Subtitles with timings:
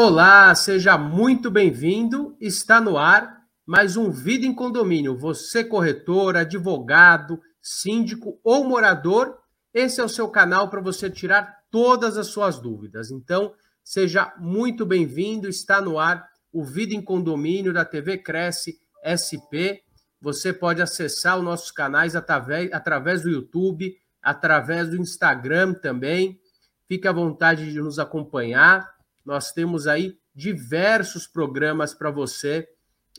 [0.00, 2.36] Olá, seja muito bem-vindo.
[2.40, 5.18] Está no ar mais um Vida em Condomínio.
[5.18, 9.36] Você, corretor, advogado, síndico ou morador,
[9.74, 13.10] esse é o seu canal para você tirar todas as suas dúvidas.
[13.10, 13.52] Então,
[13.82, 15.48] seja muito bem-vindo.
[15.48, 19.82] Está no ar o Vida em Condomínio da TV Cresce SP.
[20.20, 26.38] Você pode acessar os nossos canais através, através do YouTube, através do Instagram também.
[26.86, 28.96] Fique à vontade de nos acompanhar
[29.28, 32.66] nós temos aí diversos programas para você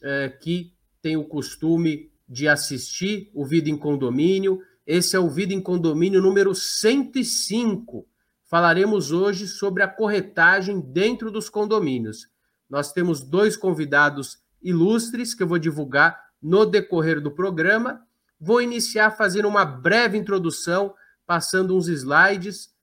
[0.02, 0.74] é, que
[1.04, 4.60] tem o costume de assistir o Vida em Condomínio.
[4.88, 8.08] Esse é o Vida em Condomínio número 105.
[8.44, 12.28] Falaremos hoje sobre a corretagem dentro dos condomínios.
[12.68, 18.02] Nós temos dois convidados ilustres que eu vou divulgar no decorrer do programa.
[18.42, 20.92] Vou iniciar fazendo uma breve introdução,
[21.28, 22.74] passando uns slides.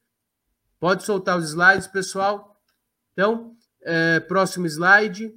[0.78, 2.55] Pode soltar os slides, pessoal?
[3.16, 5.32] Então, é, próximo slide,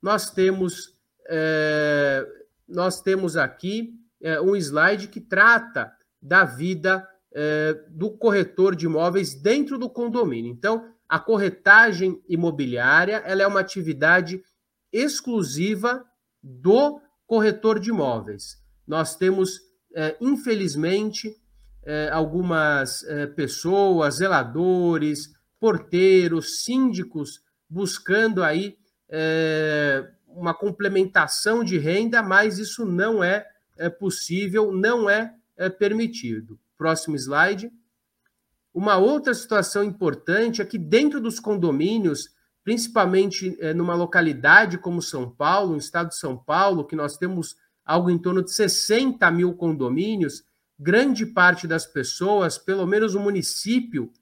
[0.00, 0.96] nós temos,
[1.28, 2.24] é,
[2.68, 5.90] nós temos aqui é, um slide que trata
[6.22, 10.52] da vida é, do corretor de imóveis dentro do condomínio.
[10.52, 14.40] Então, a corretagem imobiliária ela é uma atividade
[14.92, 16.04] exclusiva
[16.40, 18.56] do corretor de imóveis.
[18.86, 19.58] Nós temos,
[19.96, 21.34] é, infelizmente,
[21.84, 28.76] é, algumas pessoas, zeladores, porteiros, síndicos buscando aí
[29.08, 33.46] é, uma complementação de renda, mas isso não é,
[33.76, 36.58] é possível, não é, é permitido.
[36.76, 37.70] Próximo slide.
[38.72, 42.28] Uma outra situação importante é que dentro dos condomínios,
[42.62, 47.56] principalmente é, numa localidade como São Paulo, no estado de São Paulo, que nós temos
[47.84, 50.44] algo em torno de 60 mil condomínios,
[50.78, 54.12] grande parte das pessoas, pelo menos o município,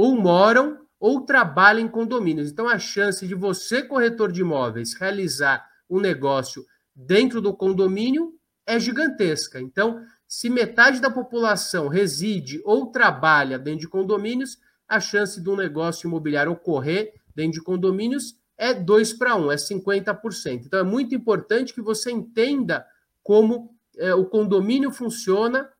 [0.00, 2.50] ou moram ou trabalham em condomínios.
[2.50, 6.64] Então, a chance de você, corretor de imóveis, realizar um negócio
[6.96, 8.32] dentro do condomínio
[8.66, 9.60] é gigantesca.
[9.60, 14.56] Então, se metade da população reside ou trabalha dentro de condomínios,
[14.88, 19.56] a chance de um negócio imobiliário ocorrer dentro de condomínios é 2 para 1, é
[19.56, 20.64] 50%.
[20.64, 22.86] Então, é muito importante que você entenda
[23.22, 25.70] como é, o condomínio funciona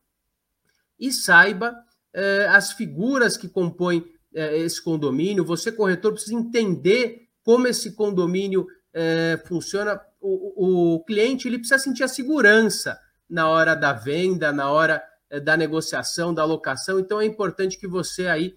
[0.99, 1.75] e saiba
[2.13, 8.67] é, as figuras que compõem é, esse condomínio, você, corretor, precisa entender como esse condomínio
[8.93, 9.99] é, funciona.
[10.19, 12.99] O, o, cliente ele precisa sentir a segurança
[13.29, 15.03] na hora da venda, na hora
[15.43, 16.99] da negociação, da locação.
[16.99, 18.55] Então é importante que você aí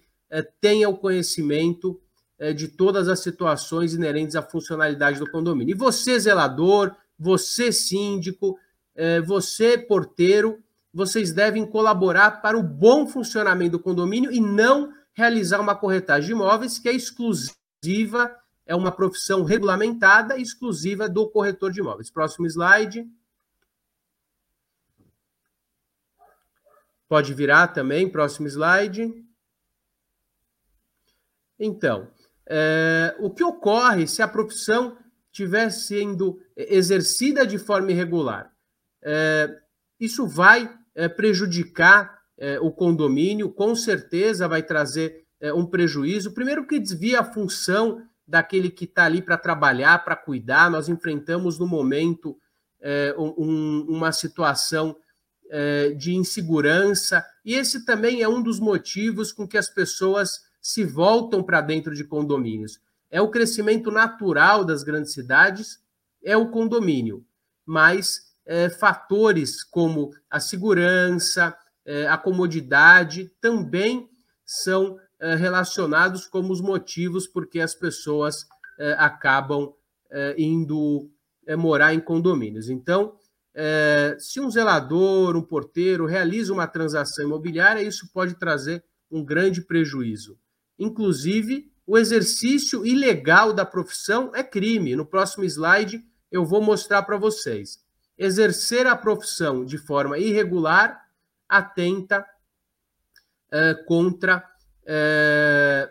[0.59, 1.99] tenha o conhecimento
[2.53, 5.73] de todas as situações inerentes à funcionalidade do condomínio.
[5.73, 8.59] E você, zelador, você, síndico,
[9.25, 10.61] você, porteiro,
[10.95, 16.31] vocês devem colaborar para o bom funcionamento do condomínio e não realizar uma corretagem de
[16.31, 18.33] imóveis que é exclusiva,
[18.65, 22.09] é uma profissão regulamentada exclusiva do corretor de imóveis.
[22.09, 23.05] Próximo slide.
[27.09, 29.21] Pode virar também, próximo slide.
[31.59, 32.07] Então,
[32.45, 34.97] é, o que ocorre se a profissão
[35.29, 38.49] estiver sendo exercida de forma irregular?
[39.03, 39.61] É,
[39.99, 46.33] isso vai é, prejudicar é, o condomínio, com certeza vai trazer é, um prejuízo.
[46.33, 50.71] Primeiro, que desvia a função daquele que está ali para trabalhar, para cuidar.
[50.71, 52.37] Nós enfrentamos no momento
[52.81, 54.95] é, um, uma situação
[55.49, 60.83] é, de insegurança, e esse também é um dos motivos com que as pessoas se
[60.83, 62.79] voltam para dentro de condomínios.
[63.11, 65.79] É o crescimento natural das grandes cidades,
[66.23, 67.23] é o condomínio,
[67.65, 74.09] mas é, fatores como a segurança, é, a comodidade também
[74.45, 78.45] são é, relacionados como os motivos porque as pessoas
[78.97, 79.73] acabam
[80.37, 81.09] indo
[81.57, 82.69] morar em condomínios.
[82.69, 83.17] Então,
[84.19, 90.37] se um zelador, um porteiro realiza uma transação imobiliária, isso pode trazer um grande prejuízo.
[90.77, 94.93] Inclusive, o exercício ilegal da profissão é crime.
[94.93, 97.84] No próximo slide, eu vou mostrar para vocês.
[98.17, 101.05] Exercer a profissão de forma irregular
[101.47, 102.25] atenta
[103.85, 104.43] contra.
[104.85, 105.89] É,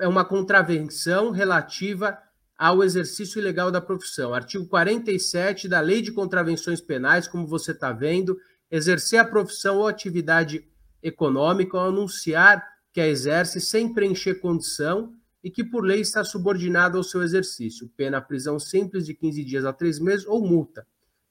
[0.00, 2.18] é uma contravenção relativa
[2.58, 4.34] ao exercício ilegal da profissão.
[4.34, 8.38] Artigo 47 da Lei de Contravenções Penais, como você está vendo,
[8.70, 10.66] exercer a profissão ou atividade
[11.02, 15.12] econômica ou anunciar que a exerce sem preencher condição
[15.44, 17.90] e que por lei está subordinado ao seu exercício.
[17.96, 20.86] Pena prisão simples de 15 dias a 3 meses ou multa.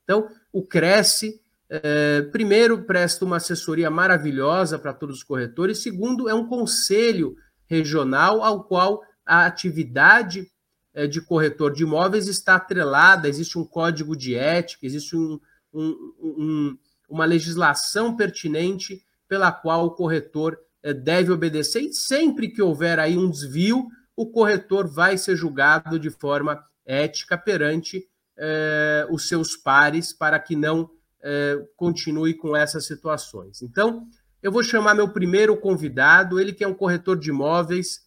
[0.06, 5.82] Então, o Cresce é, primeiro, presta uma assessoria maravilhosa para todos os corretores.
[5.82, 7.36] Segundo, é um conselho
[7.66, 10.50] regional ao qual a atividade
[10.94, 15.40] é, de corretor de imóveis está atrelada, existe um código de ética, existe um,
[15.74, 16.78] um, um,
[17.10, 23.18] uma legislação pertinente pela qual o corretor é, deve obedecer, e sempre que houver aí
[23.18, 30.14] um desvio, o corretor vai ser julgado de forma ética perante é, os seus pares
[30.14, 30.90] para que não
[31.24, 33.62] é, continue com essas situações.
[33.62, 34.08] Então,
[34.42, 38.06] eu vou chamar meu primeiro convidado, ele que é um corretor de imóveis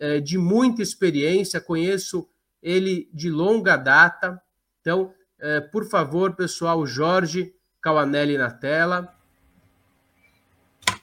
[0.00, 2.28] é, de muita experiência, conheço
[2.62, 4.40] ele de longa data.
[4.80, 9.14] Então, é, por favor, pessoal, Jorge Cawanelli na tela.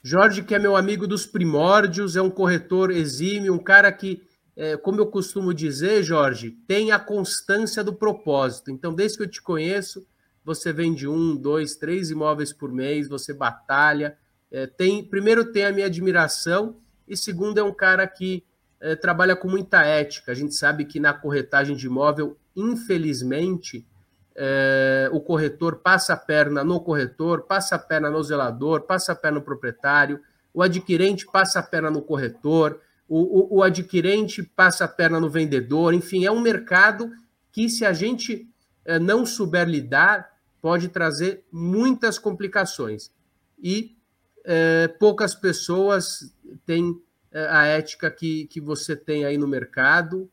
[0.04, 4.22] Jorge, que é meu amigo dos primórdios, é um corretor exímio, um cara que,
[4.56, 8.72] é, como eu costumo dizer, Jorge, tem a constância do propósito.
[8.72, 10.08] Então, desde que eu te conheço,
[10.44, 14.18] você vende um, dois, três imóveis por mês, você batalha.
[14.52, 18.44] É, tem, primeiro, tem a minha admiração, e segundo, é um cara que
[18.80, 20.32] é, trabalha com muita ética.
[20.32, 23.86] A gente sabe que na corretagem de imóvel, infelizmente,
[24.36, 29.16] é, o corretor passa a perna no corretor, passa a perna no zelador, passa a
[29.16, 30.20] perna no proprietário,
[30.54, 35.30] o adquirente passa a perna no corretor, o, o, o adquirente passa a perna no
[35.30, 37.12] vendedor, enfim, é um mercado
[37.52, 38.48] que, se a gente
[38.84, 43.12] é, não souber lidar, pode trazer muitas complicações.
[43.62, 43.96] E
[44.44, 46.34] é, poucas pessoas
[46.66, 47.00] têm
[47.32, 50.30] é, a ética que, que você tem aí no mercado.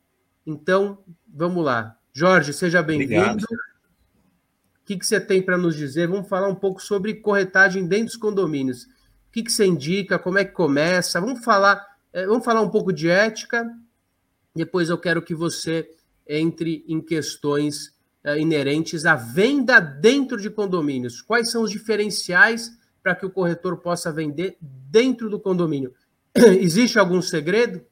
[0.47, 1.99] Então, vamos lá.
[2.13, 3.45] Jorge, seja bem-vindo.
[3.45, 6.09] O que, que você tem para nos dizer?
[6.09, 8.85] Vamos falar um pouco sobre corretagem dentro dos condomínios.
[8.85, 8.89] O
[9.33, 10.19] que, que você indica?
[10.19, 11.21] Como é que começa?
[11.21, 11.92] Vamos falar,
[12.27, 13.67] vamos falar um pouco de ética.
[14.55, 15.89] Depois eu quero que você
[16.29, 17.95] entre em questões
[18.25, 21.21] é, inerentes à venda dentro de condomínios.
[21.21, 22.71] Quais são os diferenciais
[23.03, 25.93] para que o corretor possa vender dentro do condomínio?
[26.35, 27.83] Existe algum segredo?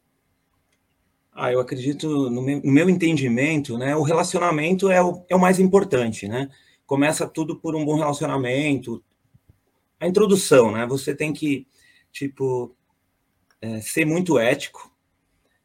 [1.33, 5.41] Ah, eu acredito, no meu, no meu entendimento, né, o relacionamento é o, é o
[5.41, 6.51] mais importante, né?
[6.91, 9.01] começa tudo por um bom relacionamento.
[10.01, 10.85] A introdução, né?
[10.89, 11.65] Você tem que,
[12.11, 12.75] tipo,
[13.61, 14.93] é, ser muito ético.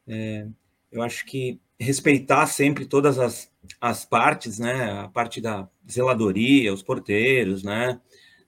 [0.07, 0.47] É,
[0.91, 4.91] eu acho que respeitar sempre todas as, as partes, né?
[5.01, 7.99] A parte da zeladoria, os porteiros, né?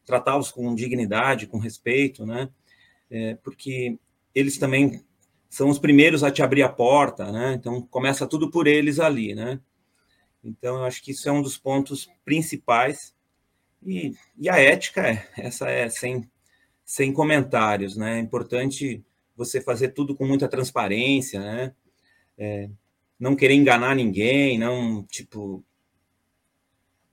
[0.06, 2.50] Tratá-los com dignidade, com respeito, né?
[3.10, 3.98] É, porque
[4.34, 5.04] eles também
[5.50, 7.54] são os primeiros a te abrir a porta, né?
[7.54, 9.60] Então começa tudo por eles ali, né?
[10.44, 13.14] Então, eu acho que isso é um dos pontos principais.
[13.86, 16.30] E, e a ética, é, essa é sem,
[16.86, 18.18] sem comentários, né?
[18.18, 19.04] É importante
[19.38, 21.76] você fazer tudo com muita transparência, né?
[22.38, 22.70] É,
[23.20, 25.64] não querer enganar ninguém, não, tipo,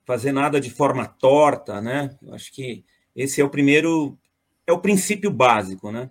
[0.05, 2.17] fazer nada de forma torta, né?
[2.23, 2.85] Eu acho que
[3.15, 4.19] esse é o primeiro,
[4.67, 6.11] é o princípio básico, né?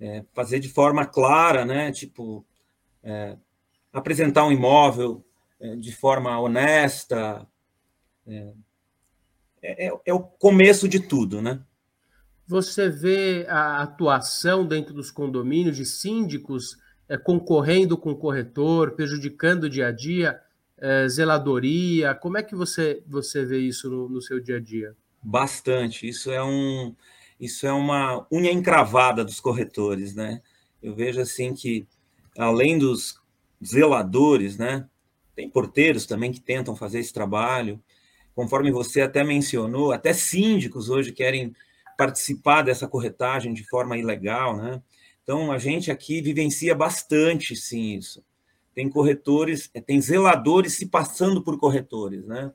[0.00, 1.90] É, fazer de forma clara, né?
[1.90, 2.46] Tipo,
[3.02, 3.36] é,
[3.92, 5.24] apresentar um imóvel
[5.60, 7.46] é, de forma honesta.
[8.26, 8.54] É,
[9.60, 11.60] é, é, o começo de tudo, né?
[12.48, 19.64] Você vê a atuação dentro dos condomínios de síndicos é, concorrendo com o corretor, prejudicando
[19.64, 20.40] o dia a dia,
[20.78, 22.14] é, zeladoria.
[22.14, 24.96] Como é que você, você vê isso no, no seu dia a dia?
[25.22, 26.08] Bastante.
[26.08, 26.94] Isso é um
[27.38, 30.40] isso é uma unha encravada dos corretores, né?
[30.82, 31.86] Eu vejo assim que
[32.36, 33.20] além dos
[33.62, 34.88] zeladores, né?
[35.36, 37.78] Tem porteiros também que tentam fazer esse trabalho.
[38.34, 41.54] Conforme você até mencionou, até síndicos hoje querem
[41.98, 44.80] participar dessa corretagem de forma ilegal, né?
[45.24, 48.24] Então a gente aqui vivencia bastante sim isso.
[48.72, 52.52] Tem corretores, eh, tem zeladores se passando por corretores, né?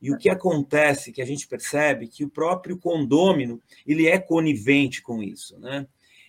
[0.00, 5.02] E o que acontece, que a gente percebe, que o próprio condômino ele é conivente
[5.02, 5.86] com isso, né?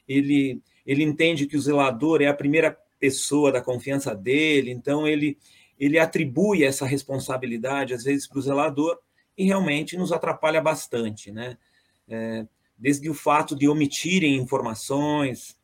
[0.08, 5.38] Ele ele entende que o zelador é a primeira pessoa da confiança dele, então ele,
[5.80, 8.98] ele atribui essa responsabilidade, às vezes, para o zelador,
[9.38, 11.58] e realmente nos atrapalha bastante, né?
[12.10, 12.48] É,
[12.78, 15.58] desde o fato de omitirem informações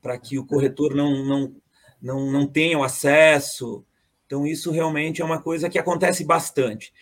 [0.00, 1.56] para que o corretor não, não,
[2.00, 3.84] não, não tenha o acesso.
[4.26, 6.92] Então, isso realmente é uma coisa que acontece bastante.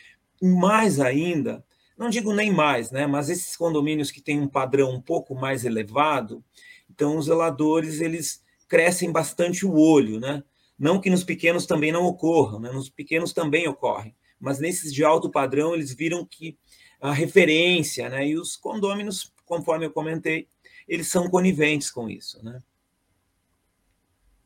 [0.41, 1.65] Mais ainda,
[1.97, 3.07] não digo nem mais, né?
[3.07, 6.43] Mas esses condomínios que têm um padrão um pouco mais elevado,
[6.89, 10.43] então os zeladores eles crescem bastante o olho, né?
[10.79, 12.71] Não que nos pequenos também não ocorra, né?
[12.71, 16.57] nos pequenos também ocorrem, mas nesses de alto padrão eles viram que
[17.01, 18.29] a referência, né?
[18.29, 20.49] E os condôminos, conforme eu comentei,
[20.87, 22.61] eles são coniventes com isso, né?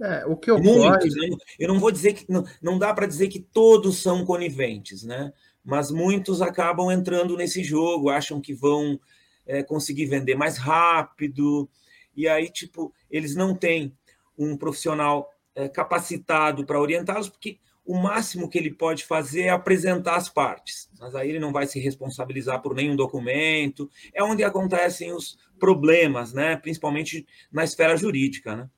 [0.00, 0.88] É, o que ocorre...
[0.88, 1.28] Muitos, né?
[1.58, 5.32] eu não vou dizer que não, não dá para dizer que todos são coniventes, né?
[5.64, 8.98] Mas muitos acabam entrando nesse jogo, acham que vão
[9.46, 11.70] é, conseguir vender mais rápido,
[12.16, 13.96] e aí, tipo, eles não têm
[14.36, 20.16] um profissional é, capacitado para orientá-los, porque o máximo que ele pode fazer é apresentar
[20.16, 23.90] as partes, mas aí ele não vai se responsabilizar por nenhum documento.
[24.14, 26.56] É onde acontecem os problemas, né?
[26.56, 28.56] principalmente na esfera jurídica.
[28.56, 28.68] Né?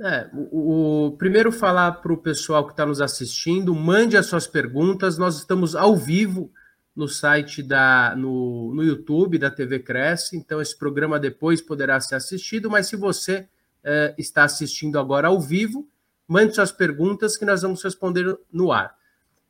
[0.00, 4.46] É, o, o, primeiro falar para o pessoal que está nos assistindo, mande as suas
[4.46, 5.18] perguntas.
[5.18, 6.52] Nós estamos ao vivo
[6.94, 12.14] no site da no, no YouTube da TV Cresce, então esse programa depois poderá ser
[12.14, 13.48] assistido, mas se você
[13.82, 15.88] é, está assistindo agora ao vivo,
[16.26, 18.96] mande suas perguntas que nós vamos responder no ar.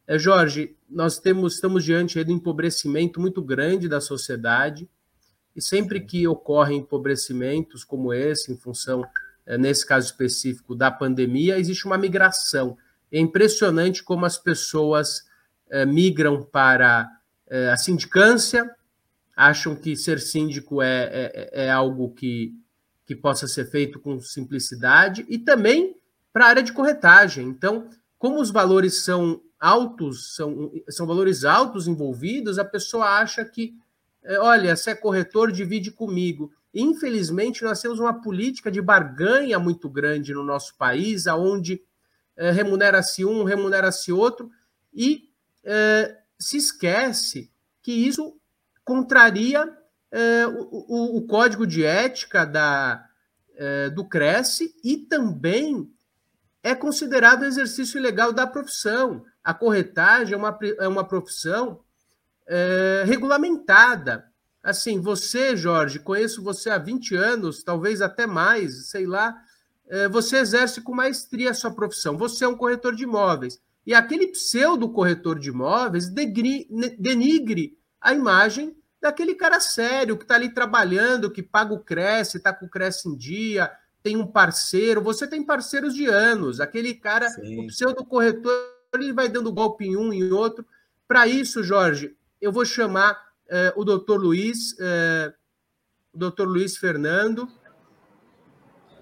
[0.07, 4.89] É, Jorge, nós temos, estamos diante um empobrecimento muito grande da sociedade,
[5.57, 9.05] e sempre que ocorrem empobrecimentos como esse, em função,
[9.47, 12.77] é, nesse caso específico, da pandemia, existe uma migração.
[13.11, 15.23] É impressionante como as pessoas
[15.71, 17.09] é, migram para
[17.47, 18.69] é, a sindicância,
[19.37, 22.53] acham que ser síndico é, é, é algo que,
[23.07, 25.94] que possa ser feito com simplicidade, e também
[26.35, 27.47] para a área de corretagem.
[27.47, 27.89] Então,
[28.19, 33.73] como os valores são altos, são, são valores altos envolvidos, a pessoa acha que,
[34.25, 36.53] é, olha, se é corretor, divide comigo.
[36.75, 41.81] Infelizmente, nós temos uma política de barganha muito grande no nosso país, aonde
[42.37, 44.51] é, remunera-se um, remunera-se outro,
[44.93, 45.31] e
[45.63, 47.49] é, se esquece
[47.81, 48.37] que isso
[48.85, 49.73] contraria
[50.11, 53.09] é, o, o, o, código de ética da,
[53.55, 55.94] é, do Cresce e também
[56.65, 59.23] é considerado exercício ilegal da profissão.
[59.45, 61.81] A corretagem é uma, é uma profissão
[62.47, 64.25] é, regulamentada.
[64.63, 69.37] Assim, você, Jorge, conheço você há 20 anos, talvez até mais, sei lá,
[69.87, 72.17] é, você exerce com maestria a sua profissão.
[72.17, 73.61] Você é um corretor de imóveis.
[73.87, 76.67] E aquele pseudo corretor de imóveis degri,
[76.99, 82.55] denigre a imagem daquele cara sério que está ali trabalhando, que paga o Cresce, está
[82.55, 83.71] com o Cresce em dia,
[84.05, 86.61] tem um parceiro, você tem parceiros de anos.
[86.61, 87.65] Aquele cara, Sim.
[87.65, 88.53] o pseudo corretor,
[88.93, 90.65] ele vai dando golpe em um e em outro.
[91.09, 93.19] Para isso, Jorge, eu vou chamar
[93.49, 95.33] eh, o doutor Luiz, eh,
[96.13, 97.49] o doutor Luiz Fernando,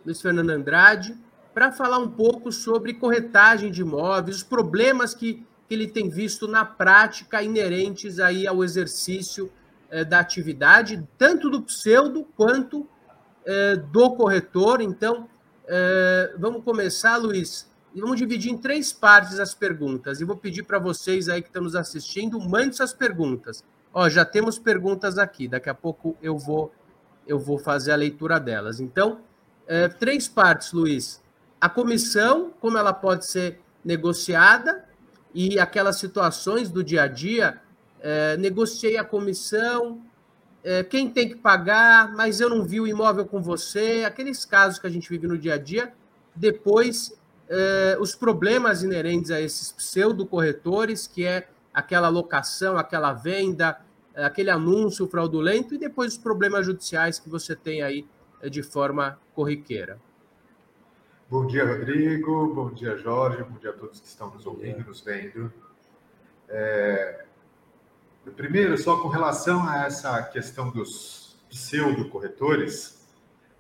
[0.06, 1.18] Luiz Fernando Andrade,
[1.52, 6.47] para falar um pouco sobre corretagem de imóveis, os problemas que, que ele tem visto
[6.47, 9.52] na prática inerentes aí ao exercício
[9.90, 12.88] eh, da atividade, tanto do pseudo quanto
[13.44, 14.80] é, do corretor.
[14.80, 15.28] Então,
[15.66, 17.70] é, vamos começar, Luiz.
[17.94, 20.20] Vamos dividir em três partes as perguntas.
[20.20, 23.62] E vou pedir para vocês aí que estão nos assistindo, mande suas perguntas.
[23.92, 25.46] Ó, já temos perguntas aqui.
[25.46, 26.72] Daqui a pouco eu vou
[27.25, 28.80] eu vou fazer a leitura delas.
[28.80, 29.20] Então,
[29.66, 31.22] é, três partes, Luiz.
[31.61, 34.84] A comissão, como ela pode ser negociada
[35.34, 37.61] e aquelas situações do dia a dia.
[38.40, 40.02] Negociei a comissão,
[40.64, 44.78] é, quem tem que pagar, mas eu não vi o imóvel com você, aqueles casos
[44.78, 45.92] que a gente vive no dia a dia.
[46.35, 53.81] Depois, é, os problemas inerentes a esses pseudo-corretores, que é aquela locação, aquela venda,
[54.14, 58.07] aquele anúncio fraudulento, e depois os problemas judiciais que você tem aí
[58.40, 59.99] é, de forma corriqueira.
[61.28, 62.54] Bom dia, Rodrigo.
[62.54, 63.42] Bom dia, Jorge.
[63.42, 65.50] Bom dia a todos que estão nos ouvindo, nos vendo.
[66.49, 67.25] É,
[68.30, 73.02] Primeiro, só com relação a essa questão dos pseudo-corretores,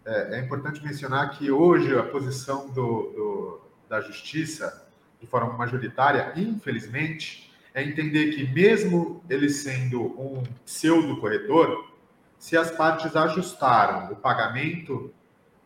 [0.04, 4.88] é, é, importante mencionar que hoje a posição do, do, da justiça,
[5.20, 11.92] de forma majoritária, infelizmente, é entender que, mesmo ele sendo um pseudo-corretor,
[12.38, 15.12] se as partes ajustaram o pagamento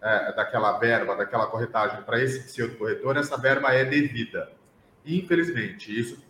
[0.01, 4.53] é, daquela verba, daquela corretagem para esse pseudo-corretor, essa verba é devida.
[5.05, 6.26] Infelizmente, isso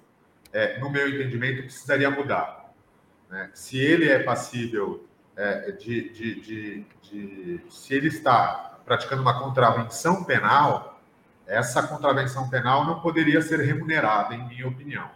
[0.53, 2.73] é, no meu entendimento, precisaria mudar.
[3.29, 3.51] Né?
[3.55, 10.25] Se ele é passível é, de, de, de, de, Se ele está praticando uma contravenção
[10.25, 11.01] penal,
[11.47, 15.11] essa contravenção penal não poderia ser remunerada, em minha opinião.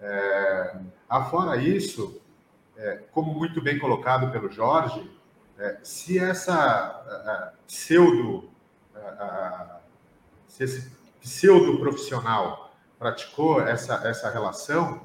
[0.00, 0.76] É,
[1.08, 2.20] afora isso,
[2.76, 5.10] é, como muito bem colocado pelo Jorge,
[5.58, 8.50] é, se essa pseudo,
[10.48, 12.61] se esse pseudo profissional
[13.02, 15.04] praticou essa, essa relação,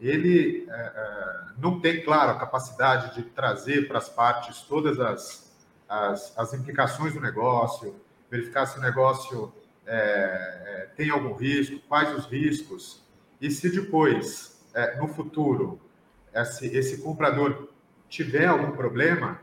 [0.00, 5.54] ele é, é, não tem, claro, a capacidade de trazer para as partes todas as,
[5.86, 7.94] as, as implicações do negócio,
[8.30, 9.52] verificar se o negócio
[9.86, 13.04] é, é tem algum risco, quais os riscos,
[13.38, 15.78] e se depois, é, no futuro,
[16.34, 17.68] esse, esse comprador
[18.08, 19.38] tiver algum problema,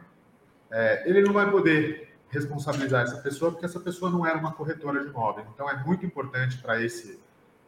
[0.72, 5.00] é, ele não vai poder responsabilizar essa pessoa, porque essa pessoa não era uma corretora
[5.00, 5.46] de imóveis.
[5.54, 7.23] Então, é muito importante para esse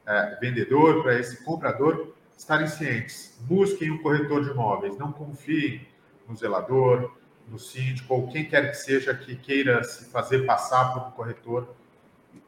[0.05, 3.38] é, vendedor, para esse comprador, estarem cientes.
[3.41, 5.88] Busquem um corretor de imóveis, não confiem
[6.27, 7.12] no zelador,
[7.47, 11.75] no síndico ou quem quer que seja que queira se fazer passar por um corretor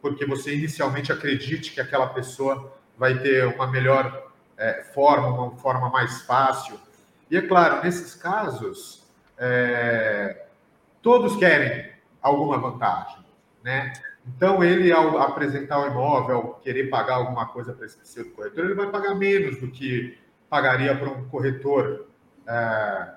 [0.01, 5.89] porque você inicialmente acredite que aquela pessoa vai ter uma melhor é, forma, uma forma
[5.89, 6.79] mais fácil.
[7.29, 9.03] E é claro, nesses casos,
[9.37, 10.45] é,
[11.01, 13.17] todos querem alguma vantagem,
[13.63, 13.93] né?
[14.35, 18.75] Então, ele, ao apresentar o imóvel, querer pagar alguma coisa para esse pseudo corretor, ele
[18.75, 20.17] vai pagar menos do que
[20.49, 22.07] pagaria para um corretor
[22.45, 23.13] é,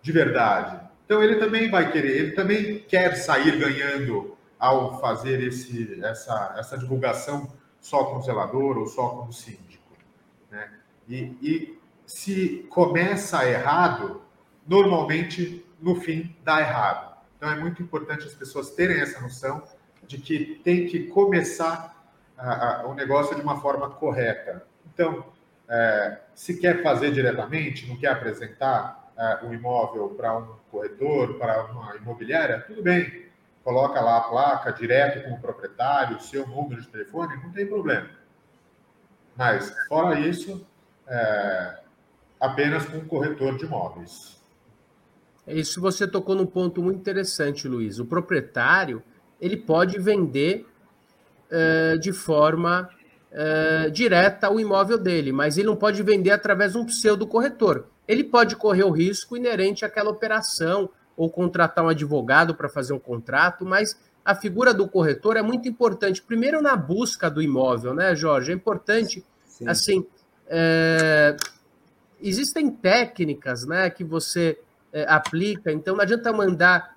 [0.00, 0.80] de verdade.
[1.04, 6.78] Então, ele também vai querer, ele também quer sair ganhando ao fazer esse, essa, essa
[6.78, 9.96] divulgação só com o zelador ou só com o síndico.
[10.50, 10.70] Né?
[11.08, 14.22] E, e se começa errado,
[14.66, 17.16] normalmente no fim dá errado.
[17.36, 19.64] Então é muito importante as pessoas terem essa noção
[20.06, 21.92] de que tem que começar
[22.84, 24.66] o negócio de uma forma correta.
[24.92, 25.24] Então,
[25.68, 31.64] é, se quer fazer diretamente, não quer apresentar é, um imóvel para um corretor, para
[31.66, 33.30] uma imobiliária, tudo bem.
[33.62, 38.10] Coloca lá a placa direto com o proprietário, seu número de telefone, não tem problema.
[39.36, 40.66] Mas, fora isso,
[41.06, 41.78] é,
[42.40, 44.42] apenas com um corretor de imóveis.
[45.46, 47.98] Isso você tocou num ponto muito interessante, Luiz.
[47.98, 49.02] O proprietário
[49.42, 50.64] ele pode vender
[51.50, 52.88] uh, de forma
[53.32, 57.86] uh, direta o imóvel dele, mas ele não pode vender através de um pseudo corretor.
[58.06, 63.00] Ele pode correr o risco inerente àquela operação ou contratar um advogado para fazer um
[63.00, 66.22] contrato, mas a figura do corretor é muito importante.
[66.22, 68.52] Primeiro na busca do imóvel, né, Jorge?
[68.52, 69.68] É importante, Sim.
[69.68, 70.06] assim,
[70.46, 71.36] é...
[72.20, 74.56] existem técnicas, né, que você
[74.92, 75.72] é, aplica.
[75.72, 76.96] Então não adianta mandar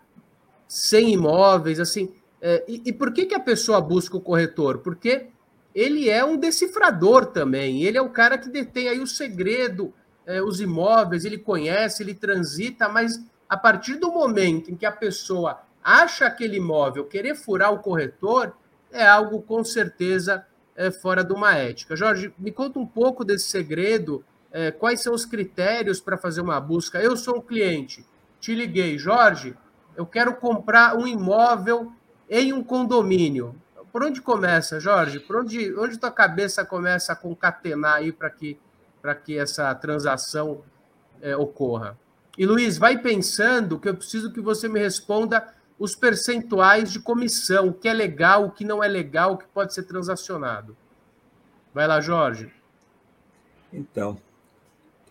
[0.68, 2.14] 100 imóveis, assim.
[2.48, 4.78] É, e, e, por que, que a pessoa busca o corretor?
[4.78, 5.30] Porque
[5.74, 7.82] ele é um decifrador também.
[7.82, 9.92] Ele é o cara que detém aí o segredo,
[10.28, 14.92] é, os imóveis, ele conhece, ele transita, mas a partir do momento em que a
[14.92, 18.56] pessoa acha aquele imóvel, querer furar o corretor,
[18.92, 21.96] é algo com certeza é, fora de uma ética.
[21.96, 24.24] Jorge, me conta um pouco desse segredo.
[24.80, 27.02] Quais são os critérios para fazer uma busca?
[27.02, 28.06] Eu sou um cliente,
[28.40, 29.54] te liguei, Jorge,
[29.98, 31.92] eu quero comprar um imóvel
[32.30, 33.56] em um condomínio.
[33.92, 35.20] Por onde começa, Jorge?
[35.20, 38.60] Por onde, onde tua cabeça começa a concatenar aí para que,
[39.24, 40.62] que essa transação
[41.22, 41.98] é, ocorra?
[42.38, 47.70] E Luiz, vai pensando que eu preciso que você me responda os percentuais de comissão,
[47.70, 50.76] o que é legal, o que não é legal, o que pode ser transacionado.
[51.74, 52.52] Vai lá, Jorge.
[53.72, 54.18] Então,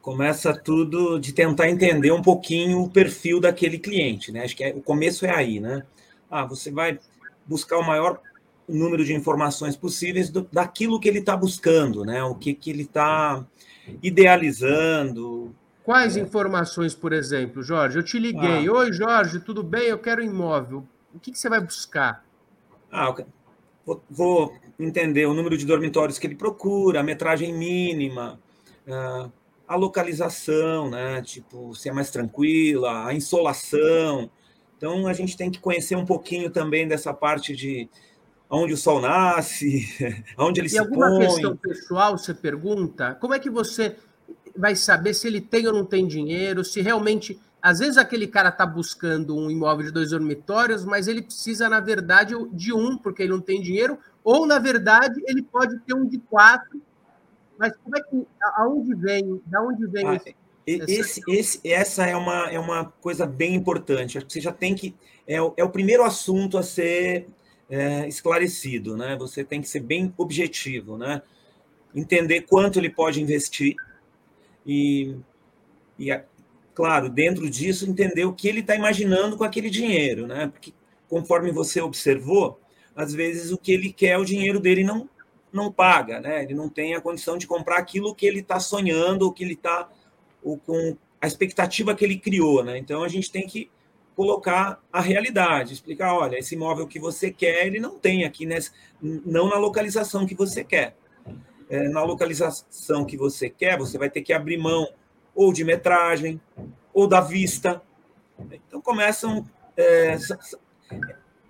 [0.00, 4.44] começa tudo de tentar entender um pouquinho o perfil daquele cliente, né?
[4.44, 5.84] Acho que é, o começo é aí, né?
[6.30, 6.98] Ah, você vai
[7.46, 8.20] buscar o maior
[8.68, 12.22] número de informações possíveis do, daquilo que ele está buscando, né?
[12.24, 13.44] O que, que ele está
[14.02, 15.54] idealizando.
[15.82, 16.20] Quais é.
[16.20, 17.98] informações, por exemplo, Jorge?
[17.98, 18.66] Eu te liguei.
[18.66, 18.72] Ah.
[18.72, 19.84] Oi, Jorge, tudo bem?
[19.84, 20.84] Eu quero imóvel.
[21.14, 22.24] O que, que você vai buscar?
[22.90, 23.14] Ah,
[23.84, 28.40] vou, vou, entender o número de dormitórios que ele procura, a metragem mínima,
[28.86, 29.30] uh,
[29.68, 31.20] a localização, né?
[31.22, 34.30] Tipo, se é mais tranquila, a insolação.
[34.84, 37.88] Então a gente tem que conhecer um pouquinho também dessa parte de
[38.50, 39.88] onde o sol nasce,
[40.36, 40.84] onde ele e se põe.
[40.84, 43.14] E alguma questão pessoal, você pergunta?
[43.14, 43.96] Como é que você
[44.54, 48.50] vai saber se ele tem ou não tem dinheiro, se realmente às vezes aquele cara
[48.50, 53.22] está buscando um imóvel de dois dormitórios, mas ele precisa, na verdade, de um, porque
[53.22, 56.78] ele não tem dinheiro, ou, na verdade, ele pode ter um de quatro
[57.58, 60.34] mas como é que, aonde vem, da onde vem ah, esse,
[60.66, 64.16] esse, esse, essa é uma, é uma coisa bem importante.
[64.16, 64.94] Acho que você já tem que.
[65.26, 67.26] É, é o primeiro assunto a ser
[67.68, 69.16] é, esclarecido, né?
[69.16, 71.22] Você tem que ser bem objetivo, né?
[71.94, 73.76] Entender quanto ele pode investir
[74.66, 75.16] e,
[75.98, 76.10] e
[76.74, 80.48] claro, dentro disso, entender o que ele está imaginando com aquele dinheiro, né?
[80.48, 80.72] Porque,
[81.08, 82.60] conforme você observou,
[82.96, 85.08] às vezes o que ele quer, o dinheiro dele não,
[85.52, 86.42] não paga, né?
[86.42, 89.54] Ele não tem a condição de comprar aquilo que ele está sonhando, o que ele
[89.54, 89.88] está
[90.64, 92.78] com a expectativa que ele criou, né?
[92.78, 93.70] Então a gente tem que
[94.14, 98.70] colocar a realidade, explicar, olha, esse imóvel que você quer, ele não tem aqui, nessa,
[99.02, 100.96] não na localização que você quer.
[101.68, 104.86] É, na localização que você quer, você vai ter que abrir mão
[105.34, 106.40] ou de metragem
[106.92, 107.82] ou da vista.
[108.68, 109.44] Então começam
[109.76, 110.16] é,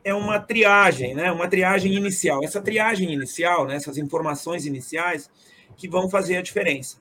[0.05, 1.33] é uma triagem, né?
[1.33, 2.45] Uma triagem inicial.
[2.45, 3.75] Essa triagem inicial, né?
[3.75, 5.31] essas informações iniciais
[5.77, 6.99] que vão fazer a diferença.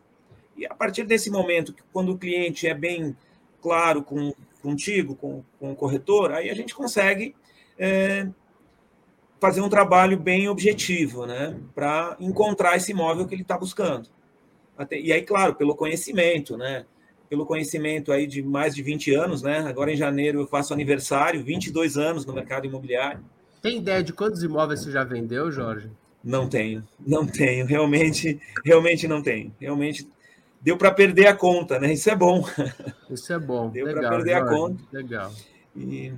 [0.55, 3.15] E a partir desse momento, quando o cliente é bem
[3.61, 7.35] claro com, contigo, com, com o corretor, aí a gente consegue
[7.77, 8.27] é,
[9.39, 11.59] fazer um trabalho bem objetivo, né?
[11.73, 14.09] Para encontrar esse imóvel que ele está buscando.
[14.77, 16.85] Até, e aí, claro, pelo conhecimento, né?
[17.33, 19.61] pelo conhecimento aí de mais de 20 anos, né?
[19.61, 23.25] Agora em janeiro eu faço aniversário, 22 anos no mercado imobiliário.
[23.59, 25.89] Tem ideia de quantos imóveis você já vendeu, Jorge?
[26.23, 27.65] Não tenho, não tenho.
[27.65, 29.51] Realmente, realmente não tenho.
[29.59, 30.07] Realmente
[30.63, 31.91] deu para perder a conta, né?
[31.91, 32.47] Isso é bom.
[33.11, 33.69] Isso é bom.
[33.69, 34.33] Deu para perder Jorge.
[34.33, 34.83] a conta.
[34.91, 35.33] Legal.
[35.75, 36.13] E...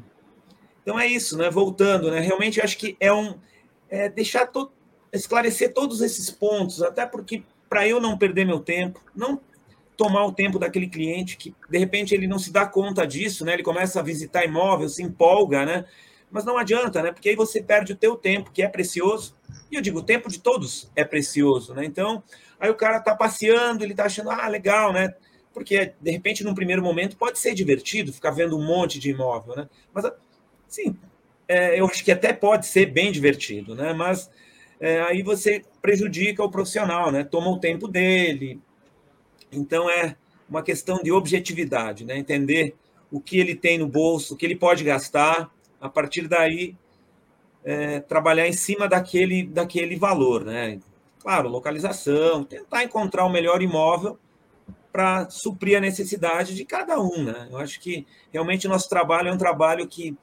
[0.84, 1.50] Então é isso, né?
[1.50, 2.20] Voltando, né?
[2.20, 3.40] Realmente acho que é um
[3.90, 4.72] é deixar to...
[5.12, 9.42] esclarecer todos esses pontos, até porque para eu não perder meu tempo, não
[9.98, 13.54] tomar o tempo daquele cliente que de repente ele não se dá conta disso, né?
[13.54, 15.86] Ele começa a visitar imóvel, se empolga, né?
[16.30, 17.12] Mas não adianta, né?
[17.12, 19.35] Porque aí você perde o teu tempo, que é precioso.
[19.71, 21.86] E eu digo, o tempo de todos é precioso, né?
[21.86, 22.23] Então,
[22.60, 25.13] aí o cara tá passeando, ele tá achando, ah, legal, né?
[25.54, 29.56] Porque, de repente, num primeiro momento, pode ser divertido ficar vendo um monte de imóvel,
[29.56, 29.69] né?
[29.93, 30.06] Mas,
[30.67, 30.95] sim,
[31.47, 33.93] é, eu acho que até pode ser bem divertido, né?
[33.93, 34.30] Mas
[34.80, 37.23] é, aí você prejudica o profissional, né?
[37.23, 38.60] Toma o tempo dele.
[39.51, 40.15] Então, é
[40.49, 42.17] uma questão de objetividade, né?
[42.17, 42.75] Entender
[43.12, 45.49] o que ele tem no bolso, o que ele pode gastar,
[45.80, 46.75] a partir daí
[47.65, 50.80] é, trabalhar em cima daquele, daquele valor, né?
[51.19, 54.19] Claro, localização, tentar encontrar o melhor imóvel
[54.91, 57.49] para suprir a necessidade de cada um, né?
[57.51, 60.15] Eu acho que realmente o nosso trabalho é um trabalho que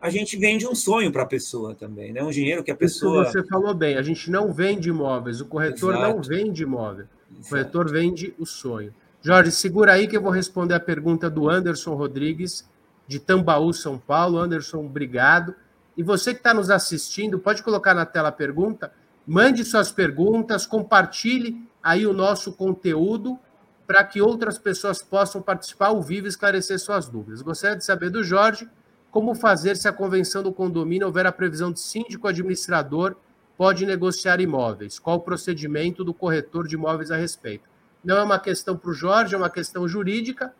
[0.00, 2.22] a gente vende um sonho para a pessoa também, né?
[2.22, 3.22] Um dinheiro que a pessoa.
[3.22, 6.16] Isso você falou bem, a gente não vende imóveis, o corretor Exato.
[6.16, 7.06] não vende imóvel.
[7.38, 8.94] O corretor vende o sonho.
[9.20, 12.66] Jorge, segura aí que eu vou responder a pergunta do Anderson Rodrigues
[13.06, 14.38] de Tambaú, São Paulo.
[14.38, 15.54] Anderson, obrigado.
[15.96, 18.92] E você que está nos assistindo, pode colocar na tela a pergunta,
[19.26, 23.38] mande suas perguntas, compartilhe aí o nosso conteúdo
[23.86, 27.40] para que outras pessoas possam participar ao vivo e esclarecer suas dúvidas.
[27.40, 28.68] Gostaria de saber do Jorge
[29.10, 33.16] como fazer se a convenção do condomínio houver a previsão de síndico administrador
[33.56, 34.98] pode negociar imóveis.
[34.98, 37.64] Qual o procedimento do corretor de imóveis a respeito?
[38.04, 40.54] Não é uma questão para o Jorge, é uma questão jurídica.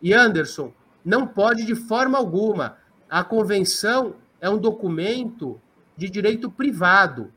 [0.00, 0.72] E Anderson,
[1.04, 2.78] não pode de forma alguma.
[3.08, 5.60] A convenção é um documento
[5.96, 7.32] de direito privado.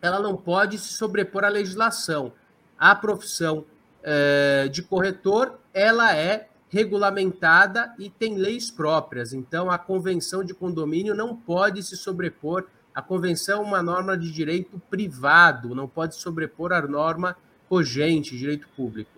[0.00, 2.32] Ela não pode se sobrepor à legislação.
[2.78, 3.64] A profissão
[4.02, 9.32] é, de corretor, ela é regulamentada e tem leis próprias.
[9.32, 12.64] Então, a convenção de condomínio não pode se sobrepor.
[12.94, 17.36] A convenção é uma norma de direito privado, não pode sobrepor a norma
[17.68, 19.10] cogente, direito público.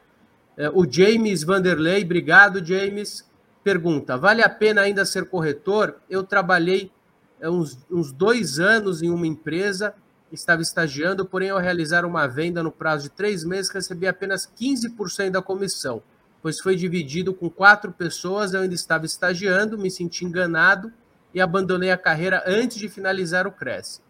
[0.57, 3.29] É, o James Vanderlei, obrigado, James.
[3.63, 5.97] Pergunta: vale a pena ainda ser corretor?
[6.09, 6.93] Eu trabalhei
[7.43, 9.95] uns, uns dois anos em uma empresa,
[10.33, 15.31] estava estagiando, porém, ao realizar uma venda no prazo de três meses, recebi apenas 15%
[15.31, 16.03] da comissão,
[16.43, 18.53] pois foi dividido com quatro pessoas.
[18.53, 20.93] Eu ainda estava estagiando, me senti enganado
[21.33, 24.01] e abandonei a carreira antes de finalizar o Cresce.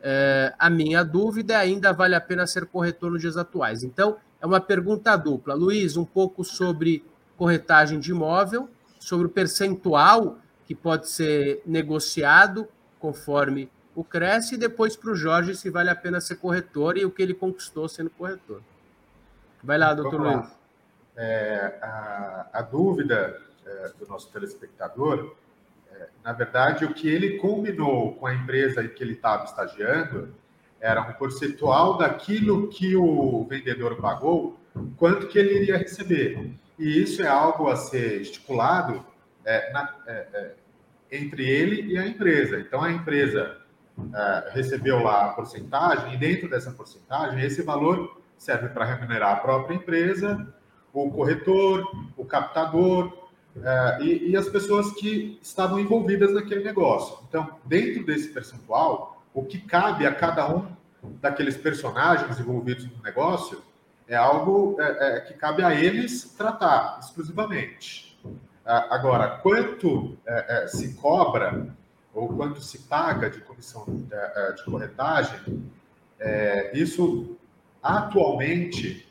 [0.00, 3.84] É, a minha dúvida é ainda vale a pena ser corretor nos dias atuais.
[3.84, 5.54] Então, é uma pergunta dupla.
[5.54, 7.04] Luiz, um pouco sobre
[7.36, 14.96] corretagem de imóvel, sobre o percentual que pode ser negociado conforme o Cresce, e depois
[14.96, 18.10] para o Jorge se vale a pena ser corretor e o que ele conquistou sendo
[18.10, 18.62] corretor.
[19.62, 20.46] Vai lá, doutor Luiz.
[21.16, 25.34] É, a, a, dúvida é, do nosso telespectador,
[25.92, 30.34] é, na verdade, o que ele combinou com a empresa em que ele estava estagiando
[30.80, 34.58] era um percentual daquilo que o vendedor pagou,
[34.96, 36.50] quanto que ele iria receber.
[36.78, 39.04] E isso é algo a ser estipulado
[39.44, 40.54] é, na, é, é,
[41.10, 42.58] entre ele e a empresa.
[42.58, 43.58] Então, a empresa
[44.14, 49.36] é, recebeu lá a porcentagem, e dentro dessa porcentagem, esse valor serve para remunerar a
[49.36, 50.52] própria empresa,
[50.92, 51.84] o corretor,
[52.16, 57.18] o captador é, e, e as pessoas que estavam envolvidas naquele negócio.
[57.28, 60.66] Então, dentro desse percentual, o que cabe a cada um
[61.20, 63.62] daqueles personagens envolvidos no negócio
[64.06, 68.11] é algo é, é, que cabe a eles tratar exclusivamente.
[68.64, 71.74] Ah, agora, quanto é, é, se cobra
[72.14, 75.70] ou quanto se paga de comissão é, de corretagem,
[76.72, 77.36] isso
[77.82, 79.10] atualmente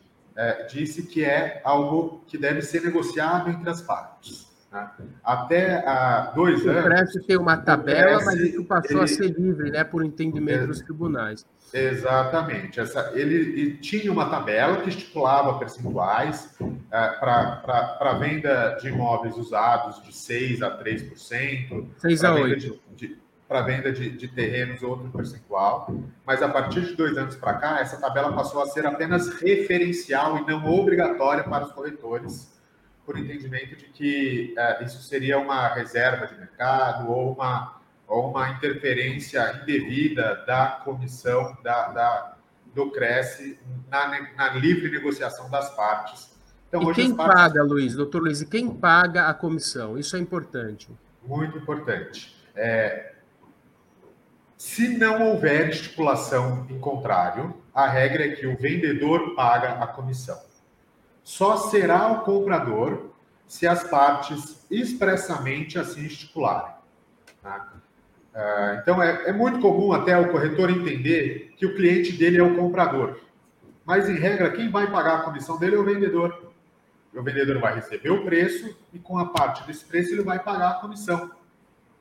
[0.72, 4.51] disse que é algo que deve ser negociado entre as partes.
[4.72, 4.90] Né?
[5.24, 6.84] Até há dois anos.
[6.84, 10.80] Parece ter uma tabela, mas isso passou ele, a ser livre, né, por entendimento dos
[10.80, 11.46] tribunais.
[11.74, 12.80] Exatamente.
[12.80, 16.58] Essa, ele, ele, tinha uma tabela que estipulava percentuais
[16.92, 21.88] é, para venda de imóveis usados de 6% a 3%.
[21.98, 22.80] 6 a 8%.
[23.48, 25.94] Para venda de, de terrenos, outro percentual.
[26.26, 30.38] Mas a partir de dois anos para cá, essa tabela passou a ser apenas referencial
[30.38, 32.61] e não obrigatória para os corretores,
[33.06, 38.50] por entendimento de que é, isso seria uma reserva de mercado ou uma ou uma
[38.50, 42.38] interferência indevida da comissão da, da
[42.76, 43.58] do Cresce
[43.90, 46.32] na, na, livre negociação das partes.
[46.68, 47.36] Então, e quem partes...
[47.36, 49.98] paga, Luiz, doutor Luiz, e quem paga a comissão?
[49.98, 50.90] Isso é importante.
[51.24, 52.36] Muito importante.
[52.56, 53.14] É,
[54.58, 60.40] Se não houver estipulação em contrário, a regra é que o vendedor paga a comissão.
[61.24, 63.12] Só será o comprador
[63.48, 66.74] se as partes expressamente assim estipularem.
[67.42, 67.74] Tá?
[68.34, 72.44] Ah, então, é, é muito comum até o corretor entender que o cliente dele é
[72.44, 73.20] o comprador.
[73.86, 76.54] Mas, em regra, quem vai pagar a comissão dele é o vendedor.
[77.14, 80.72] O vendedor vai receber o preço e, com a parte desse preço, ele vai pagar
[80.72, 81.30] a comissão.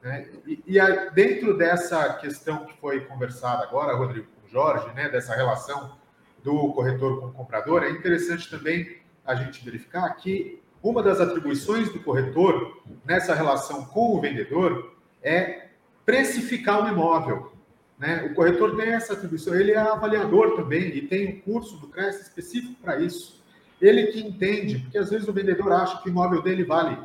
[0.02, 0.28] Né?
[0.46, 5.08] E, e a, dentro dessa questão que foi conversada agora, Rodrigo, com o Jorge, né,
[5.08, 5.98] dessa relação
[6.44, 11.92] do corretor com o comprador, é interessante também a gente verificar que uma das atribuições
[11.92, 15.68] do corretor nessa relação com o vendedor é
[16.04, 17.52] precificar o imóvel.
[17.98, 18.24] Né?
[18.24, 22.22] O corretor tem essa atribuição, ele é avaliador também e tem um curso do CRES
[22.22, 23.44] específico para isso.
[23.80, 26.98] Ele que entende, porque às vezes o vendedor acha que o imóvel dele vale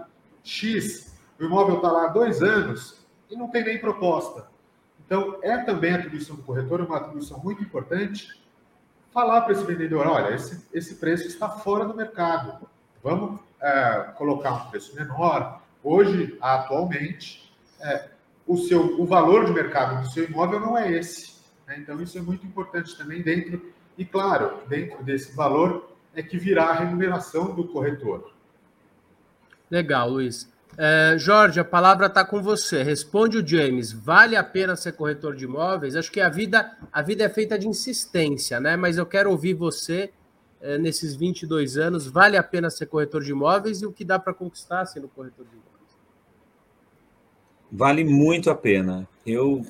[0.44, 4.48] X, o imóvel está lá há dois anos e não tem nem proposta.
[5.06, 8.28] Então, é também a atribuição do corretor, uma atribuição muito importante,
[9.16, 12.68] falar para esse vendedor, olha, esse, esse preço está fora do mercado,
[13.02, 15.62] vamos é, colocar um preço menor.
[15.82, 17.50] Hoje, atualmente,
[17.80, 18.10] é,
[18.46, 21.36] o, seu, o valor de mercado do seu imóvel não é esse.
[21.66, 21.78] Né?
[21.80, 26.66] Então, isso é muito importante também dentro, e claro, dentro desse valor é que virá
[26.66, 28.34] a remuneração do corretor.
[29.72, 30.52] Legal, Luiz.
[30.78, 32.84] É, Jorge, a palavra está com você.
[32.84, 33.92] Responde o James.
[33.92, 35.96] Vale a pena ser corretor de imóveis?
[35.96, 38.76] Acho que a vida, a vida é feita de insistência, né?
[38.76, 40.12] Mas eu quero ouvir você
[40.62, 42.08] é, nesses 22 anos.
[42.08, 45.46] Vale a pena ser corretor de imóveis e o que dá para conquistar sendo corretor
[45.46, 45.76] de imóveis?
[47.76, 49.08] vale muito a pena.
[49.26, 49.66] Eu,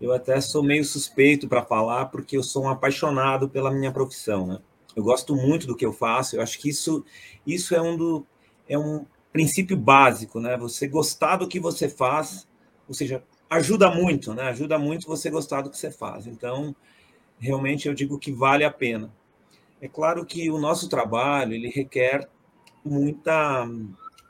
[0.00, 4.46] eu até sou meio suspeito para falar, porque eu sou um apaixonado pela minha profissão.
[4.46, 4.58] Né?
[4.94, 7.04] Eu gosto muito do que eu faço, eu acho que isso,
[7.46, 8.26] isso é, um do,
[8.68, 10.56] é um princípio básico, né?
[10.56, 12.46] Você gostar do que você faz,
[12.88, 14.44] ou seja, ajuda muito, né?
[14.44, 16.26] Ajuda muito você gostar do que você faz.
[16.26, 16.74] Então,
[17.38, 19.12] realmente eu digo que vale a pena.
[19.80, 22.28] É claro que o nosso trabalho ele requer
[22.84, 23.68] muita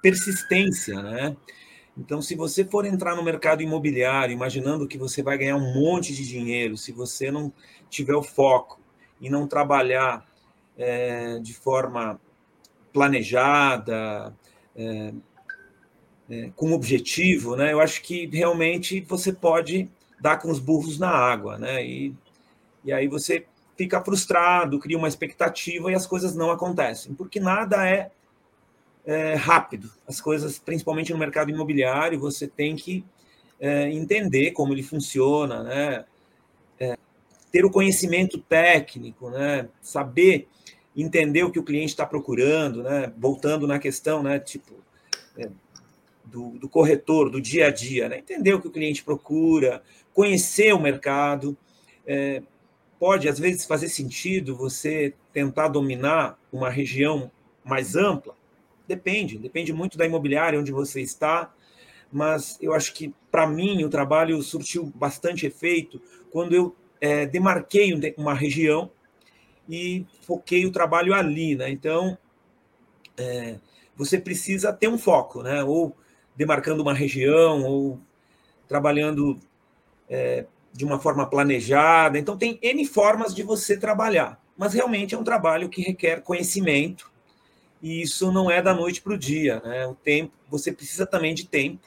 [0.03, 1.37] persistência, né?
[1.97, 6.15] Então, se você for entrar no mercado imobiliário imaginando que você vai ganhar um monte
[6.15, 7.53] de dinheiro, se você não
[7.89, 8.81] tiver o foco
[9.19, 10.27] e não trabalhar
[10.77, 12.21] é, de forma
[12.93, 14.35] planejada,
[14.77, 15.13] é,
[16.29, 17.73] é, com objetivo, né?
[17.73, 19.89] Eu acho que realmente você pode
[20.21, 21.85] dar com os burros na água, né?
[21.85, 22.15] E,
[22.85, 27.89] e aí você fica frustrado, cria uma expectativa e as coisas não acontecem, porque nada
[27.89, 28.11] é
[29.07, 29.91] é, rápido.
[30.07, 33.05] As coisas, principalmente no mercado imobiliário, você tem que
[33.61, 36.05] é, entender como ele funciona, né?
[36.81, 36.99] É,
[37.53, 39.69] ter o conhecimento técnico, né?
[39.81, 40.49] saber
[40.97, 43.13] entender o que o cliente está procurando, né?
[43.19, 44.39] voltando na questão, né?
[44.39, 44.75] tipo,
[45.37, 45.49] é,
[46.25, 48.19] do, do, corretor, do dia a dia, né?
[48.19, 49.83] entender o que o cliente procura,
[50.15, 51.57] conhecer o mercado.
[52.07, 52.43] É,
[52.99, 57.31] pode, às vezes, fazer sentido você tentar dominar uma região
[57.65, 58.35] mais ampla,
[58.87, 61.53] Depende, depende muito da imobiliária onde você está,
[62.13, 67.93] mas eu acho que, para mim, o trabalho surtiu bastante efeito quando eu é, demarquei
[68.17, 68.91] uma região
[69.69, 71.71] e foquei o trabalho ali, né?
[71.71, 72.17] Então,
[73.17, 73.59] é,
[73.97, 75.65] você precisa ter um foco, né?
[75.65, 75.97] Ou
[76.37, 78.01] demarcando uma região, ou
[78.69, 79.39] trabalhando
[80.09, 82.19] é, de uma forma planejada.
[82.19, 87.11] Então, tem N formas de você trabalhar, mas realmente é um trabalho que requer conhecimento
[87.83, 89.87] e isso não é da noite para o dia, né?
[89.87, 91.87] O tempo, você precisa também de tempo.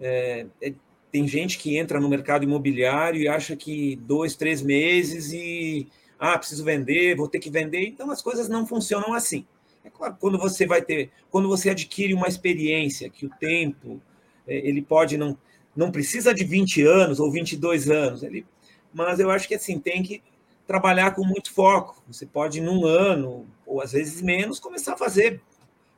[0.00, 0.72] É, é,
[1.10, 6.38] tem gente que entra no mercado imobiliário e acha que dois, três meses e ah,
[6.38, 7.86] preciso vender, vou ter que vender.
[7.86, 9.46] Então as coisas não funcionam assim.
[9.84, 14.00] É claro, quando você vai ter, quando você adquire uma experiência que o tempo
[14.46, 15.38] é, ele pode não
[15.76, 18.44] não precisa de 20 anos ou 22 anos, ele,
[18.92, 20.20] mas eu acho que assim tem que
[20.66, 22.02] trabalhar com muito foco.
[22.08, 25.40] Você pode, num ano, ou às vezes menos, começar a fazer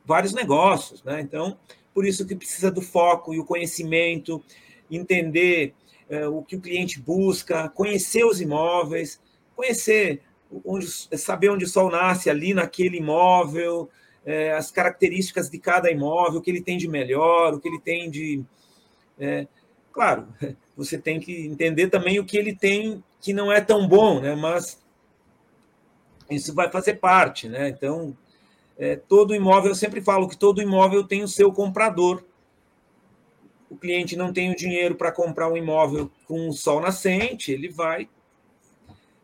[0.05, 1.03] vários negócios.
[1.03, 1.21] Né?
[1.21, 1.59] Então,
[1.93, 4.43] por isso que precisa do foco e o conhecimento,
[4.89, 5.75] entender
[6.09, 9.21] é, o que o cliente busca, conhecer os imóveis,
[9.61, 10.23] conhecer,
[10.65, 10.87] onde,
[11.19, 13.91] saber onde o sol nasce ali naquele imóvel,
[14.25, 17.81] é, as características de cada imóvel, o que ele tem de melhor, o que ele
[17.81, 18.43] tem de.
[19.19, 19.47] É,
[19.93, 20.27] claro,
[20.77, 24.35] você tem que entender também o que ele tem que não é tão bom, né?
[24.35, 24.83] Mas
[26.31, 27.69] isso vai fazer parte, né?
[27.69, 28.17] Então,
[28.79, 32.25] é, todo imóvel, eu sempre falo que todo imóvel tem o seu comprador.
[33.69, 37.69] O cliente não tem o dinheiro para comprar um imóvel com o sol nascente, ele
[37.69, 38.09] vai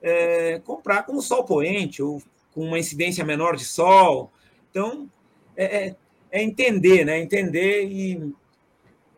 [0.07, 4.31] é, comprar com sol poente ou com uma incidência menor de sol.
[4.71, 5.11] Então,
[5.57, 5.97] é, é,
[6.31, 7.19] é entender, né?
[7.19, 8.33] Entender e,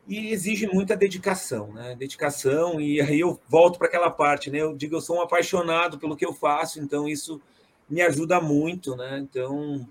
[0.06, 1.94] e exige muita dedicação, né?
[1.94, 4.58] Dedicação, e aí eu volto para aquela parte, né?
[4.58, 7.40] Eu digo, eu sou um apaixonado pelo que eu faço, então isso
[7.88, 9.18] me ajuda muito, né?
[9.18, 9.86] Então,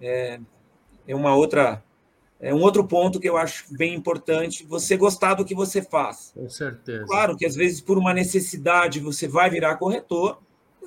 [0.00, 0.40] é,
[1.06, 1.82] é uma outra
[2.40, 6.32] é um outro ponto que eu acho bem importante, você gostar do que você faz.
[6.34, 7.04] Com certeza.
[7.06, 10.38] Claro que às vezes por uma necessidade você vai virar corretor,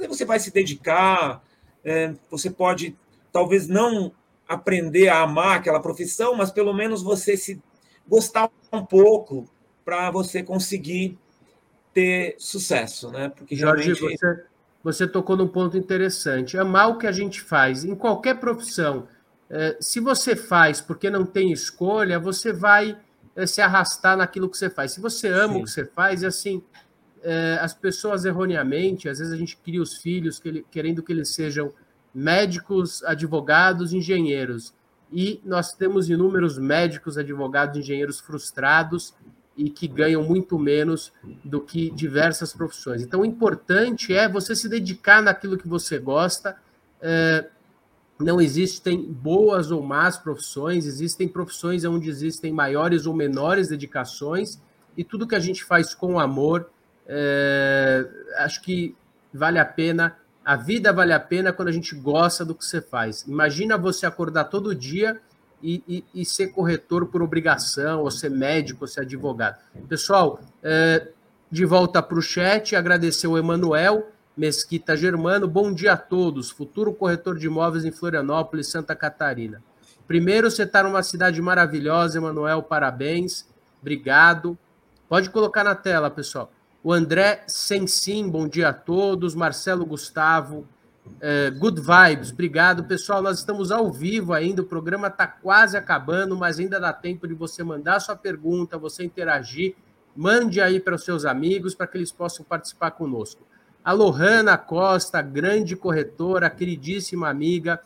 [0.07, 1.43] você vai se dedicar,
[1.83, 2.95] é, você pode
[3.31, 4.11] talvez não
[4.47, 7.61] aprender a amar aquela profissão, mas pelo menos você se
[8.07, 9.45] gostar um pouco
[9.83, 11.17] para você conseguir
[11.93, 13.29] ter sucesso, né?
[13.29, 14.17] Porque Jorge, realmente...
[14.17, 14.43] você,
[14.83, 16.57] você tocou num ponto interessante.
[16.57, 19.07] Amar o que a gente faz em qualquer profissão.
[19.49, 22.97] É, se você faz porque não tem escolha, você vai
[23.35, 24.91] é, se arrastar naquilo que você faz.
[24.91, 25.59] Se você ama Sim.
[25.59, 26.61] o que você faz, e assim,
[27.23, 31.73] é, as pessoas erroneamente, às vezes a gente cria os filhos querendo que eles sejam
[32.13, 34.73] médicos, advogados, engenheiros.
[35.11, 39.13] E nós temos inúmeros médicos, advogados, engenheiros frustrados
[39.57, 41.11] e que ganham muito menos
[41.43, 43.01] do que diversas profissões.
[43.01, 46.55] Então, o importante é você se dedicar naquilo que você gosta.
[48.19, 54.59] Não existem boas ou más profissões, existem profissões onde existem maiores ou menores dedicações,
[54.97, 56.69] e tudo que a gente faz com amor,
[57.07, 58.05] é,
[58.39, 58.95] acho que
[59.33, 60.17] vale a pena
[60.49, 63.21] a vida vale a pena quando a gente gosta do que você faz.
[63.27, 65.21] Imagina você acordar todo dia
[65.61, 69.59] e, e, e ser corretor por obrigação, ou ser médico, ou ser advogado.
[69.87, 71.07] Pessoal, é,
[71.51, 74.07] de volta para o chat, agradecer o Emanuel
[74.39, 75.47] Mesquita Germano.
[75.47, 76.49] Bom dia a todos.
[76.49, 79.61] Futuro corretor de imóveis em Florianópolis, Santa Catarina.
[80.07, 83.45] Primeiro, você está numa cidade maravilhosa, Emanuel, parabéns.
[83.81, 84.57] Obrigado.
[85.07, 86.51] Pode colocar na tela, pessoal
[86.83, 90.65] o André Sensim, bom dia a todos, Marcelo Gustavo,
[91.19, 92.85] é, Good Vibes, obrigado.
[92.85, 97.27] Pessoal, nós estamos ao vivo ainda, o programa está quase acabando, mas ainda dá tempo
[97.27, 99.75] de você mandar sua pergunta, você interagir,
[100.15, 103.41] mande aí para os seus amigos para que eles possam participar conosco.
[103.89, 107.81] A Lohana Costa, grande corretora, queridíssima amiga,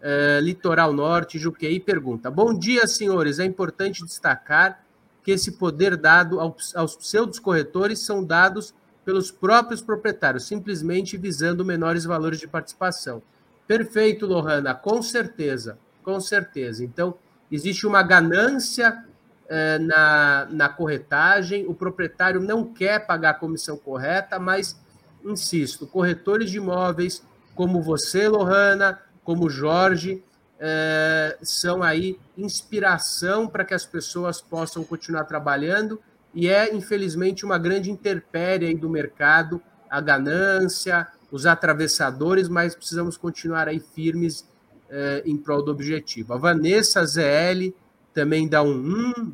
[0.00, 3.40] é, Litoral Norte, Juqueí, pergunta: Bom dia, senhores.
[3.40, 4.84] É importante destacar
[5.20, 8.72] que esse poder dado aos, pseudos corretores são dados
[9.04, 13.20] pelos próprios proprietários, simplesmente visando menores valores de participação.
[13.66, 16.84] Perfeito, Lohana, com certeza, com certeza.
[16.84, 17.16] Então,
[17.50, 19.04] existe uma ganância
[19.48, 24.80] eh, na, na corretagem, o proprietário não quer pagar a comissão correta, mas,
[25.24, 27.22] insisto, corretores de imóveis
[27.54, 30.22] como você, Lohana, como Jorge,
[30.58, 36.00] é, são aí inspiração para que as pessoas possam continuar trabalhando
[36.34, 43.68] e é, infelizmente, uma grande intempérie do mercado, a ganância, os atravessadores, mas precisamos continuar
[43.68, 44.48] aí firmes
[44.88, 46.32] é, em prol do objetivo.
[46.32, 47.74] A Vanessa ZL
[48.14, 49.32] também dá um um,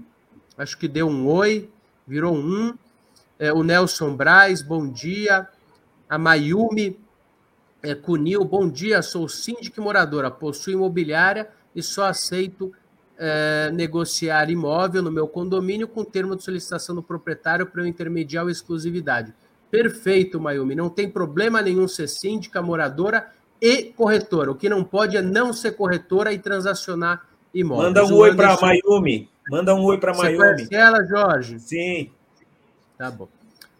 [0.57, 1.71] acho que deu um oi,
[2.07, 2.75] virou um.
[3.39, 5.49] É, o Nelson Braz, bom dia.
[6.09, 6.99] A Mayumi
[7.83, 12.73] é, Cunil, bom dia, sou síndica moradora, possuo imobiliária e só aceito
[13.19, 18.47] é, negociar imóvel no meu condomínio com termo de solicitação do proprietário para eu intermediar
[18.47, 19.35] a exclusividade.
[19.71, 24.51] Perfeito, Mayumi, não tem problema nenhum ser síndica, moradora e corretora.
[24.51, 27.89] O que não pode é não ser corretora e transacionar imóveis.
[27.89, 29.29] Manda um oi para Mayumi.
[29.51, 30.67] Manda um oi para Mayumi.
[30.67, 31.59] Você ela, Jorge?
[31.61, 32.11] Sim.
[32.97, 33.29] Tá bom.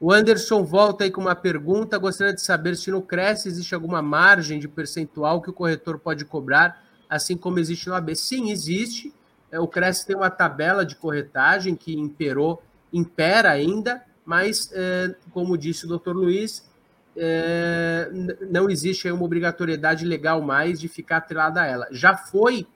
[0.01, 1.99] O Anderson volta aí com uma pergunta.
[1.99, 6.25] Gostaria de saber se no Cresce existe alguma margem de percentual que o corretor pode
[6.25, 8.15] cobrar, assim como existe no AB.
[8.15, 9.13] Sim, existe.
[9.51, 15.59] É, o Cresce tem uma tabela de corretagem que imperou, impera ainda, mas, é, como
[15.59, 16.65] disse o doutor Luiz,
[17.17, 18.09] é,
[18.49, 21.89] não existe uma obrigatoriedade legal mais de ficar atrelada a ela.
[21.91, 22.67] Já foi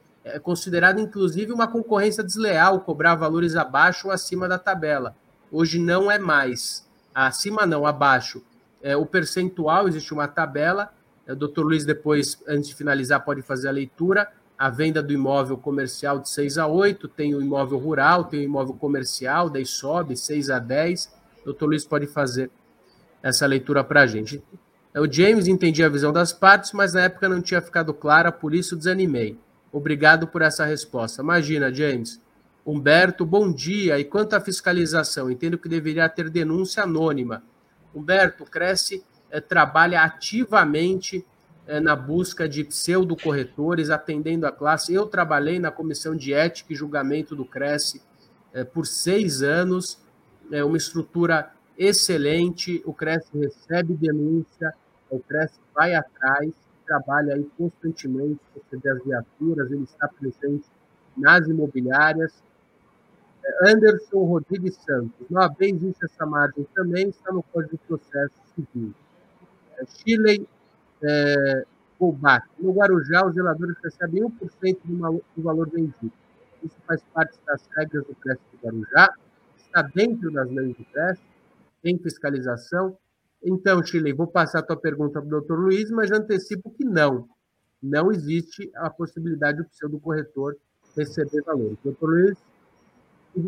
[0.43, 5.17] considerada, inclusive, uma concorrência desleal cobrar valores abaixo ou acima da tabela.
[5.51, 8.43] Hoje não é mais acima não, abaixo,
[8.83, 10.93] é, o percentual, existe uma tabela,
[11.27, 14.29] é, o doutor Luiz depois, antes de finalizar, pode fazer a leitura,
[14.59, 18.45] a venda do imóvel comercial de 6 a 8, tem o imóvel rural, tem o
[18.45, 22.51] imóvel comercial, daí sobe 6 a 10, o doutor Luiz pode fazer
[23.23, 24.43] essa leitura para a gente.
[24.95, 28.55] O James entendia a visão das partes, mas na época não tinha ficado clara, por
[28.55, 29.39] isso desanimei.
[29.73, 31.23] Obrigado por essa resposta.
[31.23, 32.21] Imagina, James,
[32.65, 33.99] Humberto, bom dia.
[33.99, 37.43] E quanto à fiscalização, entendo que deveria ter denúncia anônima.
[37.93, 41.27] Humberto, Cresce é, trabalha ativamente
[41.67, 44.95] é, na busca de pseudo-corretores, atendendo a classe.
[44.95, 48.01] Eu trabalhei na comissão de ética e julgamento do Cresce
[48.53, 50.01] é, por seis anos,
[50.51, 52.81] é uma estrutura excelente.
[52.85, 54.73] O Cresce recebe denúncia,
[55.11, 56.53] o Cresce vai atrás,
[56.87, 60.67] trabalha aí constantemente, receber as viaturas, ele está presente
[61.17, 62.33] nas imobiliárias
[63.63, 65.27] Anderson Rodrigues Santos.
[65.59, 68.95] Vez existe essa margem também, está no Código de Processo Civil.
[69.79, 70.49] É, Chile
[71.03, 71.65] é,
[71.99, 72.47] Colbach.
[72.59, 76.13] No Guarujá, os zeladores recebem 1% do, do valor vendido.
[76.63, 79.13] Isso faz parte das regras do crédito do Guarujá,
[79.57, 81.25] está dentro das leis do crédito,
[81.83, 82.97] tem fiscalização.
[83.45, 87.29] Então, Chile, vou passar a tua pergunta para o doutor Luiz, mas antecipo que não.
[87.83, 90.57] Não existe a possibilidade do pseudo corretor
[90.97, 91.77] receber valores.
[91.83, 92.39] Doutor Luiz,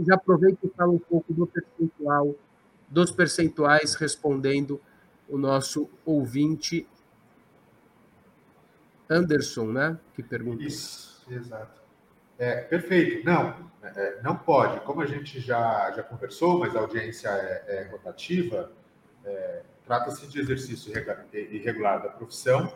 [0.07, 2.35] já aproveita e fala um pouco do percentual,
[2.89, 4.80] dos percentuais, respondendo
[5.28, 6.87] o nosso ouvinte
[9.09, 9.99] Anderson, né?
[10.14, 10.62] Que pergunta.
[10.62, 11.82] Isso, exato.
[12.39, 13.24] É, perfeito.
[13.24, 14.80] Não, é, é, não pode.
[14.80, 18.72] Como a gente já, já conversou, mas a audiência é, é rotativa,
[19.24, 20.93] é, trata-se de exercício
[21.32, 22.72] irregular da profissão,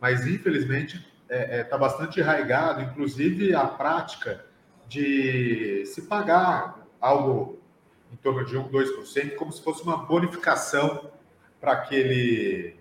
[0.00, 0.96] mas infelizmente
[1.28, 4.44] está é, bastante arraigado, inclusive a prática
[4.88, 7.58] de se pagar algo
[8.12, 11.10] em torno de 1, 2%, como se fosse uma bonificação
[11.60, 12.76] para aquele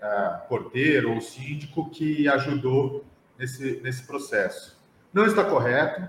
[0.00, 3.04] uh, porteiro ou síndico que ajudou
[3.38, 4.78] nesse, nesse processo.
[5.12, 6.08] Não está correto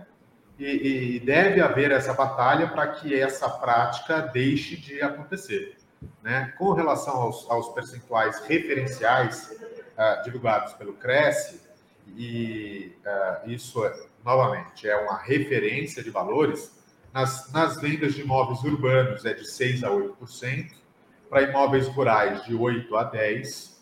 [0.60, 5.76] e, e deve haver essa batalha para que essa prática deixe de acontecer.
[6.22, 6.54] Né?
[6.58, 9.52] Com relação aos, aos percentuais referenciais
[9.98, 11.67] uh, divulgados pelo Cresce,
[12.16, 13.82] e uh, isso,
[14.24, 16.78] novamente, é uma referência de valores,
[17.14, 20.72] nas, nas vendas de imóveis urbanos é de 6% a 8%,
[21.30, 23.78] para imóveis rurais de 8% a 10%,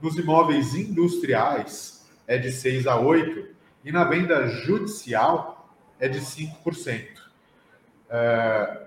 [0.00, 3.46] nos imóveis industriais é de 6% a 8%,
[3.84, 7.06] e na venda judicial é de 5%.
[8.06, 8.86] Uh,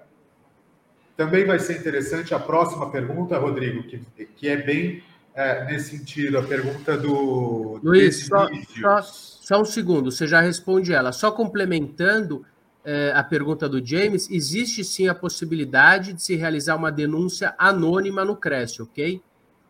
[1.16, 5.04] também vai ser interessante a próxima pergunta, Rodrigo, que, que é bem
[5.34, 7.80] é, nesse sentido, a pergunta do.
[7.84, 8.48] Luiz, só,
[8.82, 11.12] só, só, um segundo, você já responde ela.
[11.12, 12.46] Só complementando
[12.84, 18.26] é, a pergunta do James, existe sim a possibilidade de se realizar uma denúncia anônima
[18.26, 19.22] no CRES, ok?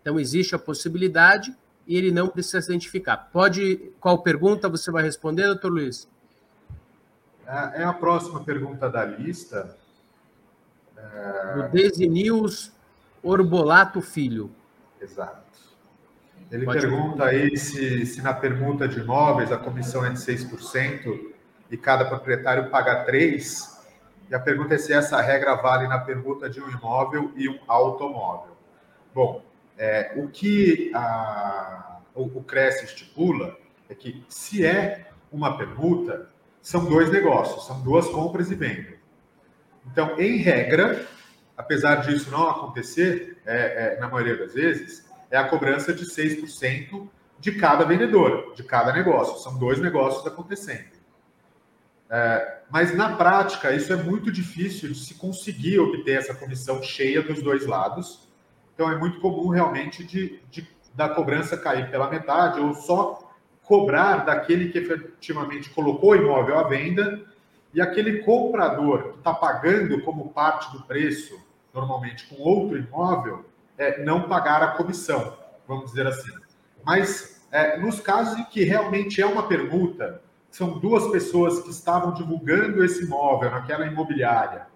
[0.01, 1.55] Então, existe a possibilidade
[1.88, 3.30] e ele não precisa se identificar.
[3.32, 3.91] Pode.
[3.99, 6.07] Qual pergunta você vai responder, doutor Luiz?
[7.45, 9.78] É, é a próxima pergunta da lista.
[11.55, 12.72] Do Desinils
[13.24, 14.51] Orbolato Filho.
[15.01, 15.48] Exato.
[16.51, 21.19] Ele Pode pergunta aí se, se na permuta de imóveis a comissão é de 6%
[21.69, 23.77] e cada proprietário paga 3%.
[24.29, 27.59] E a pergunta é se essa regra vale na permuta de um imóvel e um
[27.67, 28.55] automóvel.
[29.13, 29.43] Bom,
[29.77, 33.57] é, o que a, o, o CRES estipula
[33.89, 36.29] é que se é uma permuta,
[36.61, 38.99] são dois negócios, são duas compras e vendas.
[39.91, 41.07] Então, em regra,
[41.57, 47.07] apesar disso não acontecer, é, é, na maioria das vezes, é a cobrança de 6%
[47.39, 49.38] de cada vendedor, de cada negócio.
[49.39, 50.99] São dois negócios acontecendo.
[52.09, 57.21] É, mas na prática, isso é muito difícil de se conseguir obter essa comissão cheia
[57.21, 58.27] dos dois lados.
[58.73, 63.32] Então, é muito comum realmente de, de da cobrança cair pela metade ou só
[63.63, 67.21] cobrar daquele que efetivamente colocou o imóvel à venda
[67.73, 71.39] e aquele comprador que está pagando como parte do preço,
[71.73, 73.45] normalmente com outro imóvel,
[73.80, 75.36] é, não pagar a comissão,
[75.67, 76.32] vamos dizer assim.
[76.86, 80.21] Mas é, nos casos em que realmente é uma permuta,
[80.51, 84.67] são duas pessoas que estavam divulgando esse imóvel naquela imobiliária,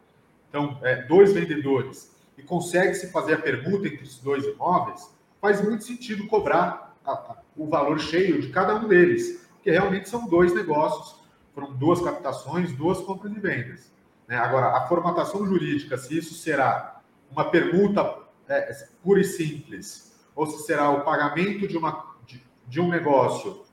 [0.50, 5.84] então, é, dois vendedores, e consegue-se fazer a permuta entre os dois imóveis, faz muito
[5.84, 10.54] sentido cobrar a, a, o valor cheio de cada um deles, porque realmente são dois
[10.54, 11.24] negócios
[11.54, 13.92] foram duas captações, duas compras e vendas.
[14.28, 14.36] Né?
[14.36, 17.00] Agora, a formatação jurídica, se isso será
[17.32, 22.82] uma permuta é, pura e simples, ou se será o pagamento de, uma, de, de
[22.82, 23.64] um negócio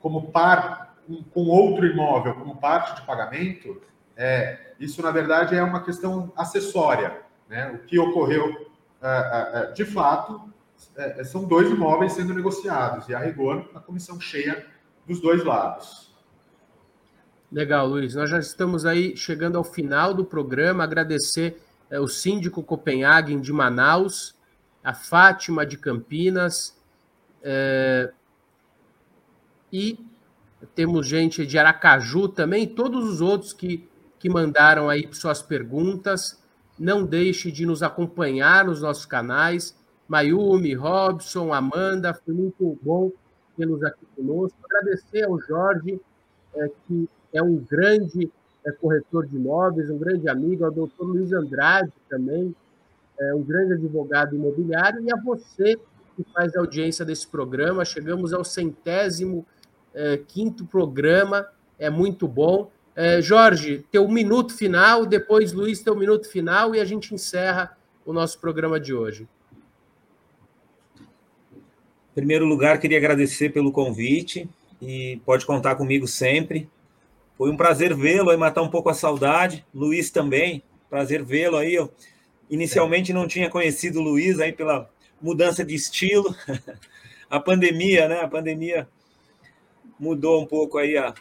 [0.00, 3.80] como par, um, com outro imóvel como parte de pagamento,
[4.16, 7.22] é, isso, na verdade, é uma questão acessória.
[7.48, 7.70] Né?
[7.72, 8.70] O que ocorreu,
[9.02, 10.50] é, é, é de fato,
[10.96, 14.66] é, são dois imóveis sendo negociados, e a rigor, a comissão cheia
[15.06, 16.10] dos dois lados.
[17.52, 18.14] Legal, Luiz.
[18.14, 20.84] Nós já estamos aí chegando ao final do programa.
[20.84, 24.34] Agradecer é, o síndico Copenhagen de Manaus,
[24.84, 26.78] a Fátima de Campinas,
[27.42, 28.12] é,
[29.72, 29.98] e
[30.74, 33.88] temos gente de Aracaju também, todos os outros que,
[34.18, 36.40] que mandaram aí suas perguntas.
[36.78, 39.76] Não deixe de nos acompanhar nos nossos canais.
[40.08, 43.10] Mayumi, Robson, Amanda, foi muito bom
[43.56, 44.58] tê-los aqui conosco.
[44.64, 46.00] Agradecer ao Jorge,
[46.54, 48.30] é, que é um grande
[48.66, 52.54] é, corretor de imóveis, um grande amigo, ao doutor Luiz Andrade também,
[53.18, 55.76] é um grande advogado imobiliário, e a você
[56.16, 57.84] que faz a audiência desse programa.
[57.84, 59.46] Chegamos ao centésimo
[59.94, 61.46] é, quinto programa,
[61.78, 62.70] é muito bom.
[62.94, 68.12] É, Jorge, teu minuto final, depois Luiz, teu minuto final, e a gente encerra o
[68.12, 69.28] nosso programa de hoje.
[71.06, 74.48] Em primeiro lugar, queria agradecer pelo convite
[74.82, 76.68] e pode contar comigo sempre.
[77.40, 79.64] Foi um prazer vê-lo e matar um pouco a saudade.
[79.72, 81.72] Luiz também, prazer vê-lo aí.
[81.72, 81.90] Eu
[82.50, 84.90] inicialmente não tinha conhecido o Luiz aí pela
[85.22, 86.36] mudança de estilo.
[87.30, 88.20] A pandemia, né?
[88.20, 88.86] A pandemia
[89.98, 91.14] mudou um pouco aí a,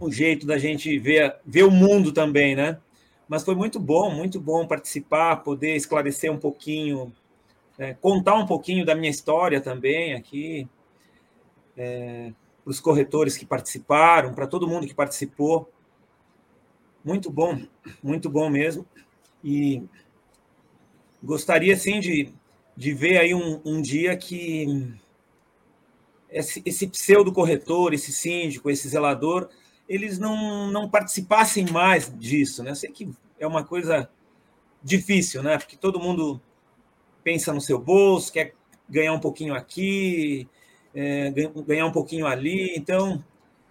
[0.00, 2.78] o jeito da gente ver, ver o mundo também, né?
[3.28, 7.12] Mas foi muito bom, muito bom participar, poder esclarecer um pouquinho
[7.76, 10.66] é, contar um pouquinho da minha história também aqui,
[11.76, 12.32] é,
[12.64, 15.70] para os corretores que participaram, para todo mundo que participou.
[17.04, 17.60] Muito bom,
[18.02, 18.86] muito bom mesmo.
[19.42, 19.82] E
[21.22, 22.32] gostaria, sim, de,
[22.76, 24.94] de ver aí um, um dia que
[26.30, 29.48] esse, esse pseudo-corretor, esse síndico, esse zelador,
[29.88, 32.70] eles não, não participassem mais disso, né?
[32.70, 34.08] Eu sei que é uma coisa
[34.82, 35.58] difícil, né?
[35.58, 36.40] Porque todo mundo
[37.22, 38.54] pensa no seu bolso, quer
[38.88, 40.48] ganhar um pouquinho aqui,
[40.94, 41.32] é,
[41.66, 42.74] ganhar um pouquinho ali.
[42.76, 43.22] Então,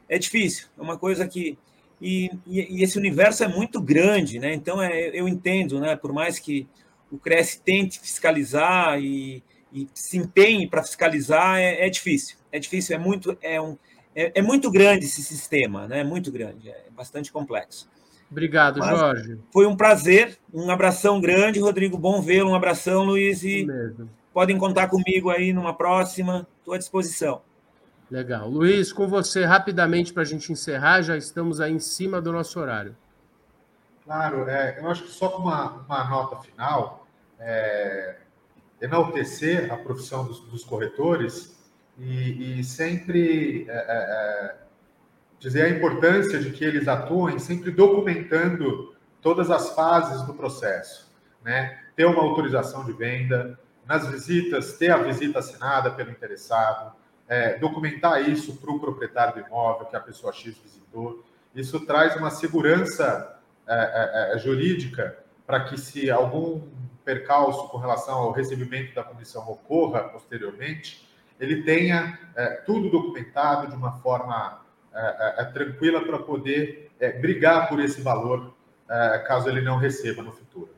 [0.08, 0.68] é difícil.
[0.78, 1.58] É uma coisa que.
[2.02, 4.54] E, e, e esse universo é muito grande, né?
[4.54, 5.96] Então, é, eu entendo, né?
[5.96, 6.68] Por mais que
[7.12, 12.38] o Cresce tente fiscalizar e, e se empenhe para fiscalizar, é, é, difícil.
[12.52, 13.78] É difícil, é muito, é, um,
[14.16, 16.00] é, é muito grande esse sistema, né?
[16.00, 17.90] É muito grande, é bastante complexo.
[18.32, 19.38] Obrigado, Mas Jorge.
[19.52, 21.98] Foi um prazer, um abração grande, Rodrigo.
[21.98, 23.44] Bom vê-lo, um abração, Luiz.
[23.44, 23.68] E
[24.34, 27.42] podem contar comigo aí numa próxima, estou à disposição.
[28.10, 28.50] Legal.
[28.50, 32.60] Luiz, com você rapidamente para a gente encerrar, já estamos aí em cima do nosso
[32.60, 32.96] horário.
[34.04, 37.08] Claro, é, eu acho que só com uma, uma nota final,
[37.40, 38.18] é,
[38.82, 41.58] enaltecer a profissão dos, dos corretores
[41.98, 44.62] e, e sempre é, é, é
[45.40, 51.12] dizer a importância de que eles atuem sempre documentando todas as fases do processo,
[51.44, 51.80] né?
[51.96, 56.94] Ter uma autorização de venda, nas visitas, ter a visita assinada pelo interessado,
[57.28, 61.24] é, documentar isso para o proprietário do imóvel que a pessoa X visitou.
[61.56, 66.62] Isso traz uma segurança é, é, é jurídica para que, se algum
[67.06, 71.08] percalço com relação ao recebimento da comissão ocorra posteriormente,
[71.40, 74.62] ele tenha é, tudo documentado de uma forma
[74.94, 78.54] é, tranquila para poder brigar por esse valor
[79.26, 80.70] caso ele não receba no futuro.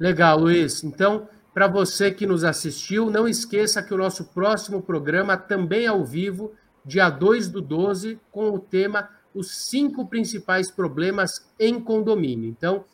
[0.00, 0.82] Legal, Luiz.
[0.82, 5.88] Então, para você que nos assistiu, não esqueça que o nosso próximo programa também é
[5.88, 12.48] ao vivo, dia 2 do 12, com o tema Os cinco principais problemas em condomínio.
[12.48, 12.86] Então,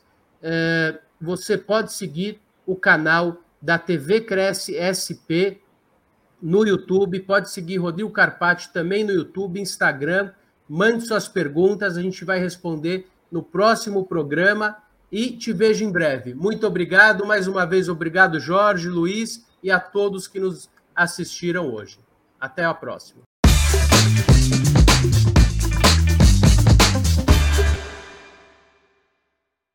[0.42, 5.62] é, você pode seguir o canal da TV Cresce SP
[6.42, 7.20] no YouTube.
[7.20, 10.32] Pode seguir Rodrigo Carpati também no YouTube, Instagram.
[10.68, 14.76] Mande suas perguntas, a gente vai responder no próximo programa
[15.10, 16.34] e te vejo em breve.
[16.34, 21.98] Muito obrigado, mais uma vez, obrigado, Jorge, Luiz e a todos que nos assistiram hoje.
[22.40, 23.22] Até a próxima.